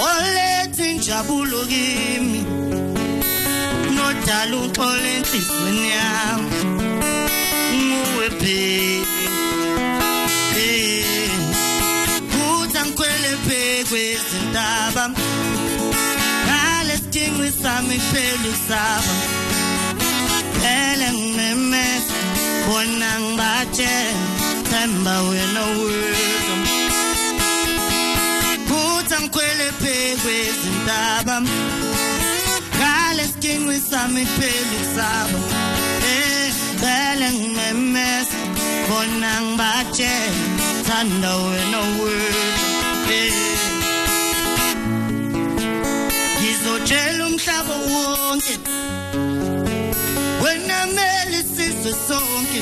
oletha 0.06 0.84
injabulo 0.90 1.60
kimi. 1.70 2.40
Nodala 3.94 4.56
uxolo 4.56 5.06
enhliziyweni 5.16 5.86
yami. 5.96 6.50
Nguwe 7.76 8.28
baby 8.40 8.95
sami 17.76 17.96
kuphela 17.98 18.48
usaba 18.54 19.14
phele 20.60 21.08
ngimemeza 21.12 22.14
bona 22.66 23.10
ngibatshela 23.20 24.22
themba 24.70 25.14
wena 25.28 25.62
wedwa 25.78 26.56
kuthi 28.68 29.14
angikhwele 29.14 29.66
phekwezintaba 29.80 31.36
ngalesidingo 32.78 33.72
sami 33.90 34.22
kuphela 34.26 34.76
usaba 34.82 35.38
Eh, 36.12 36.52
phele 36.80 37.26
ngimemeza 37.32 38.38
bona 38.88 39.30
ngibatshela 39.42 40.44
thanda 40.86 41.32
wena 41.36 41.78
wedwa 41.98 42.66
Eh. 43.12 43.55
Umhlaba 47.36 47.74
wonke. 47.90 48.54
Wena 50.42 50.78
mele 50.96 51.40
sizwe 51.54 51.92
sonke. 52.08 52.60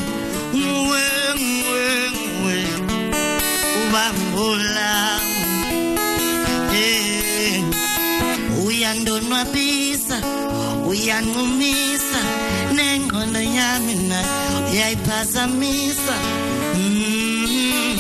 Nguwe 0.57 1.03
nguwe 1.39 1.87
nguwe 2.15 2.57
ubambulami 3.81 5.35
Eh, 6.77 7.63
uyandonwabisa 8.67 10.17
uyanqumisa 10.89 12.21
nengqondo 12.77 13.41
yami 13.41 13.95
nayo 13.95 14.71
uyayiphazamisa 14.73 16.15
Mm, 16.77 17.97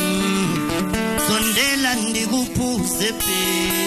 sondela 1.26 1.94
ndikuphuze 1.94 3.08
baby 3.12 3.83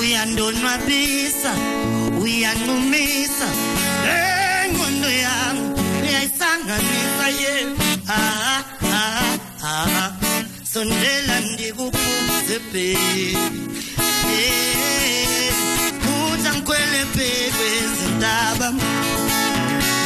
uyandonwabisa 0.00 1.52
uyanqumisa 2.22 3.48
engqondo 4.16 5.10
yami 5.24 5.64
uyayisanganisa 6.02 7.26
ye 7.40 7.54
ah, 8.08 8.62
ah, 8.98 9.36
ah. 9.72 10.10
sondela 10.72 11.36
ndikuphuze 11.50 12.56
baby. 12.72 13.36
Eh, 14.36 15.52
kuthi 16.02 16.46
angikhwele 16.50 17.02
phekwezintaba 17.14 18.68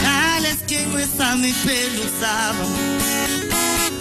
ngalesiginqo 0.02 1.00
sami 1.16 1.50
kuphela 1.52 1.98
usaba 2.07 2.64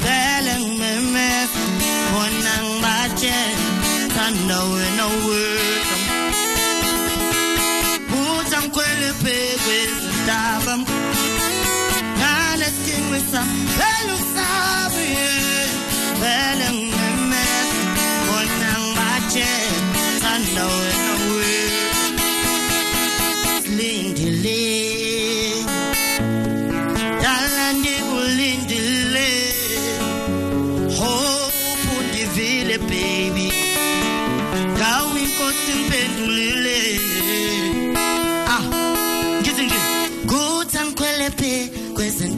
vele 0.03 0.53
ngimemeza 0.61 1.63
bona 2.11 2.53
ngibatshela 2.65 3.67
thanda 4.15 4.57
wena 4.71 5.05
wedwa 5.25 5.72
ngalesiginqo 13.33 14.17
sami 14.33 15.07
kuphela 15.15 15.42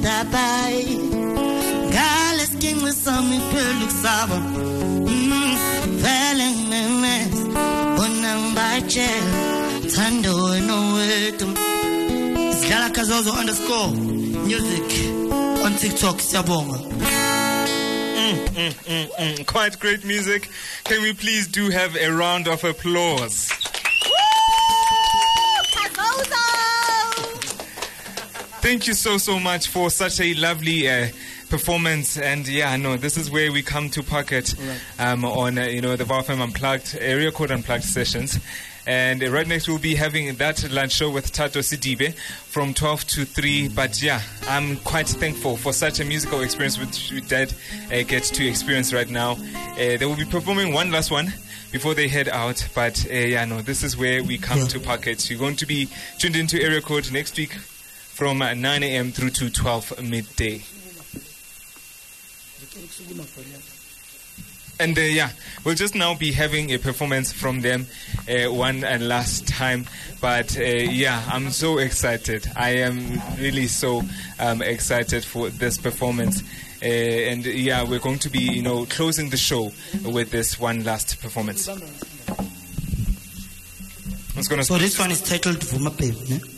kwezintabayi 0.06 0.98
ngalesiginci 1.90 2.94
sami 3.04 3.40
phela 3.52 3.86
ukusaba 3.86 4.36
Mm, 4.38 5.58
vele 6.02 6.46
nginemesa 6.52 7.46
bona 7.98 8.36
ngibatshela 8.40 9.32
thando 9.96 10.36
wena 10.36 10.76
wedwa 10.94 11.54
sidlala 12.54 12.90
Khazozo 12.90 13.32
underscore 13.40 13.92
music. 14.46 14.90
On 15.66 15.76
tiktok 15.76 16.20
siyabonga 16.22 16.80
Mm, 18.18 19.46
quite 19.46 19.80
great 19.80 20.04
music. 20.06 20.50
Can 20.86 21.02
we 21.02 21.14
please 21.14 21.48
do 21.48 21.70
have 21.70 21.96
a 21.96 22.10
round 22.12 22.48
of 22.48 22.64
applause? 22.64 23.50
Thank 28.66 28.88
you 28.88 28.96
so 28.96 29.20
so 29.20 29.40
much 29.40 29.68
for 29.68 29.92
such 29.92 30.20
a 30.20 30.34
lovely 30.34 30.90
uh, 30.90 31.10
performance. 31.50 32.18
And 32.18 32.48
yeah, 32.48 32.76
no, 32.78 32.98
this 32.98 33.16
is 33.16 33.30
where 33.30 33.52
we 33.52 33.62
come 33.62 33.92
to 33.92 34.02
pocket 34.02 34.56
um, 34.98 35.24
on 35.24 35.60
uh, 35.60 35.66
you 35.66 35.82
know 35.82 35.96
the 35.96 36.04
VFM 36.04 36.42
Unplugged 36.42 36.98
area 37.00 37.32
code 37.32 37.52
Unplugged 37.52 37.84
sessions. 37.84 38.40
And 38.88 39.24
uh, 39.24 39.30
right 39.30 39.46
next 39.48 39.68
we'll 39.68 39.78
be 39.78 39.94
having 39.94 40.34
that 40.38 40.68
lunch 40.72 40.94
show 40.94 41.12
with 41.12 41.32
Tato 41.32 41.60
Sidibe 41.60 42.16
from 42.16 42.74
12 42.74 43.06
to 43.06 43.26
3. 43.26 43.68
But 43.68 44.02
yeah, 44.02 44.20
I'm 44.48 44.78
quite 44.78 45.10
thankful 45.10 45.58
for 45.58 45.72
such 45.72 46.00
a 46.00 46.04
musical 46.04 46.42
experience 46.42 46.80
which 46.80 47.12
we 47.12 47.22
did 47.22 47.54
uh, 47.94 48.02
get 48.02 48.24
to 48.24 48.48
experience 48.48 48.92
right 48.94 49.10
now. 49.12 49.34
Uh, 49.74 49.98
they 49.98 50.06
will 50.08 50.18
be 50.18 50.26
performing 50.26 50.74
one 50.74 50.90
last 50.90 51.12
one 51.12 51.32
before 51.72 51.94
they 51.94 52.08
head 52.08 52.30
out. 52.30 52.68
But 52.74 53.06
uh, 53.12 53.14
yeah, 53.14 53.46
no, 53.46 53.62
this 53.62 53.84
is 53.84 53.96
where 53.96 54.24
we 54.24 54.40
come 54.40 54.58
Yeah. 54.58 54.66
to 54.70 54.80
pocket. 54.80 55.30
You're 55.30 55.38
going 55.38 55.58
to 55.58 55.68
be 55.68 55.88
tuned 56.18 56.36
into 56.36 56.60
area 56.60 56.82
code 56.82 57.12
next 57.12 57.38
week 57.38 57.56
from 58.16 58.42
uh, 58.42 58.54
9 58.54 58.82
a.m. 58.82 59.12
through 59.12 59.30
to 59.30 59.50
12 59.50 60.02
midday. 60.02 60.64
And 64.80 64.98
uh, 64.98 65.02
yeah, 65.02 65.32
we'll 65.66 65.76
just 65.76 65.96
now 65.96 66.16
be 66.16 66.32
having 66.32 66.72
a 66.72 66.78
performance 66.78 67.34
from 67.34 67.60
them 67.60 67.88
uh, 68.30 68.50
one 68.54 68.86
and 68.86 69.10
last 69.10 69.50
time. 69.50 69.86
But 70.22 70.58
uh, 70.58 70.64
yeah, 70.64 71.24
I'm 71.28 71.50
so 71.50 71.78
excited. 71.78 72.48
I 72.56 72.70
am 72.88 73.22
really 73.38 73.68
so 73.68 74.02
um, 74.40 74.62
excited 74.62 75.26
for 75.26 75.50
this 75.50 75.78
performance. 75.78 76.42
Uh, 76.82 76.86
and 76.86 77.46
yeah, 77.46 77.84
we're 77.84 78.00
going 78.00 78.20
to 78.20 78.30
be, 78.30 78.40
you 78.40 78.62
know, 78.62 78.86
closing 78.86 79.30
the 79.30 79.38
show 79.38 79.74
with 80.06 80.32
this 80.32 80.58
one 80.58 80.86
last 80.86 81.22
performance. 81.22 81.66
So 81.66 81.76
this 84.78 84.98
one 85.00 85.12
is 85.12 85.22
titled 85.22 85.58
Vuma 85.58 86.55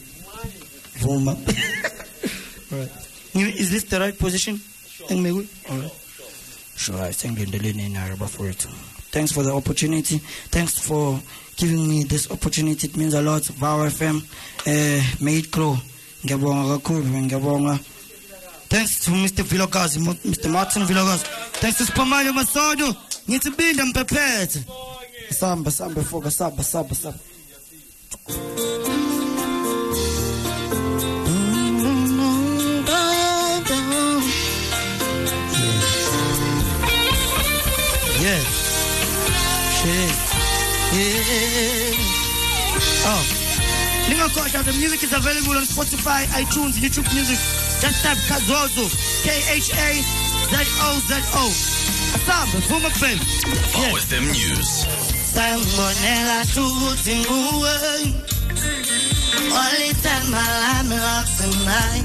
Babe, 0.99 1.09
ne? 1.09 1.33
Vuma. 1.33 1.37
Alright. 2.71 3.59
Is 3.59 3.71
this 3.71 3.83
the 3.85 3.99
right 3.99 4.17
position? 4.17 4.59
Sure. 4.89 5.07
Alright. 5.09 5.91
Sure, 6.75 7.01
I 7.01 7.11
thank 7.11 7.39
you, 7.39 7.45
Ndelene 7.47 7.89
Naraba, 7.91 8.27
for 8.29 8.47
it. 8.47 8.61
Thanks 9.11 9.31
for 9.31 9.43
the 9.43 9.51
opportunity. 9.51 10.19
Thanks 10.51 10.77
for 10.77 11.19
giving 11.55 11.87
me 11.87 12.03
this 12.03 12.29
opportunity. 12.29 12.87
It 12.87 12.97
means 12.97 13.13
a 13.13 13.21
lot. 13.21 13.43
Vow 13.45 13.79
FM, 13.87 14.17
uh, 14.67 15.23
Made 15.23 15.49
Crow. 15.51 15.77
Ngiyabonga 16.23 16.77
kakhulu, 16.79 17.03
ngiyabonga. 17.03 17.79
Thanks 18.69 18.99
to 19.05 19.11
Mr. 19.11 19.43
Vilogaz, 19.43 19.97
Mr. 19.97 20.49
Martin 20.51 20.83
Vilogaz. 20.83 21.23
Thanks 21.53 21.77
to 21.77 21.83
Spamayo 21.85 22.31
Masodo. 22.33 22.93
Ngithi 23.27 23.49
binda 23.55 23.85
mphephethe. 23.85 24.63
Samba, 25.31 25.71
samba, 25.71 26.03
foka, 26.03 26.29
samba, 26.29 26.63
samba, 26.63 26.93
samba. 26.95 27.19
Oh. 43.09 43.23
Lingakhohlwa, 44.07 44.63
the 44.63 44.71
music 44.79 45.03
is 45.03 45.11
available 45.11 45.57
on 45.57 45.63
Spotify, 45.63 46.23
iTunes, 46.39 46.79
YouTube 46.79 47.03
Music. 47.13 47.37
Just 47.81 48.01
type 48.03 48.17
Khazozo. 48.31 48.87
K-H-A-Z-O-Z-O. 49.27 50.55
Asamba, 52.15 52.59
Vuma 52.71 52.89
Fame. 52.95 53.19
Yes. 53.19 54.07
VFM 54.07 54.25
News. 54.31 54.85
Sangibonela 55.33 56.45
ukuthi 56.57 57.15
nguwe 57.15 57.73
olithemba 59.59 60.43
lami 60.61 60.95
lakusenayi 60.95 62.03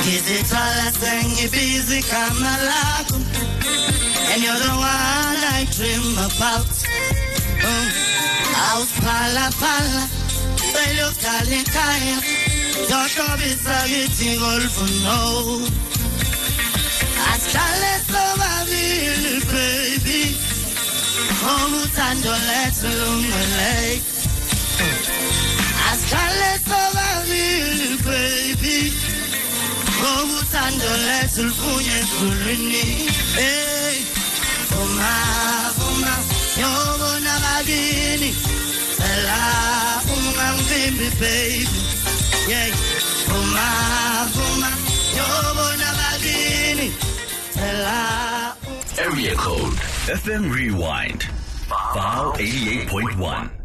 ngizithola 0.00 0.86
sengibiza 1.00 1.94
igama 1.98 2.52
lakho 2.68 3.16
and 4.30 4.42
you're 4.42 4.58
the 4.58 4.68
one 4.68 5.42
I 5.58 5.66
dream 5.72 6.18
about 6.18 6.68
Uh. 7.62 7.68
oh. 7.68 7.86
awusiphalaphala 8.68 10.02
cela 10.72 11.04
uqala 11.10 11.54
ekhaya 11.60 12.16
zohlobisa 12.88 13.76
kithi 13.90 14.28
ngolufuno 14.38 15.18
asihlale 17.32 17.92
sobabili 18.10 19.34
baby. 19.50 20.22
Ngokuthando 21.38 22.32
lethu 22.48 22.88
lungele 22.98 24.00
Asihlale 25.90 26.52
sobabili 26.68 27.90
baby. 28.06 28.92
Ngokuthando 29.98 30.90
lethu 31.06 31.42
lufunye 31.42 31.94
ezulwini 32.02 32.86
Hey. 33.38 33.98
Vuma 34.70 35.12
vuma 35.76 36.14
yobona 36.60 37.17
ungangivimbi 40.16 41.10
baby 41.20 41.68
yobona 45.16 45.88
bakini 45.98 46.92
Cela 47.54 48.54
Area 48.98 49.34
code 49.36 49.76
FM 50.06 50.52
Rewind. 50.52 51.24
File 51.92 52.32
88.1. 52.32 53.57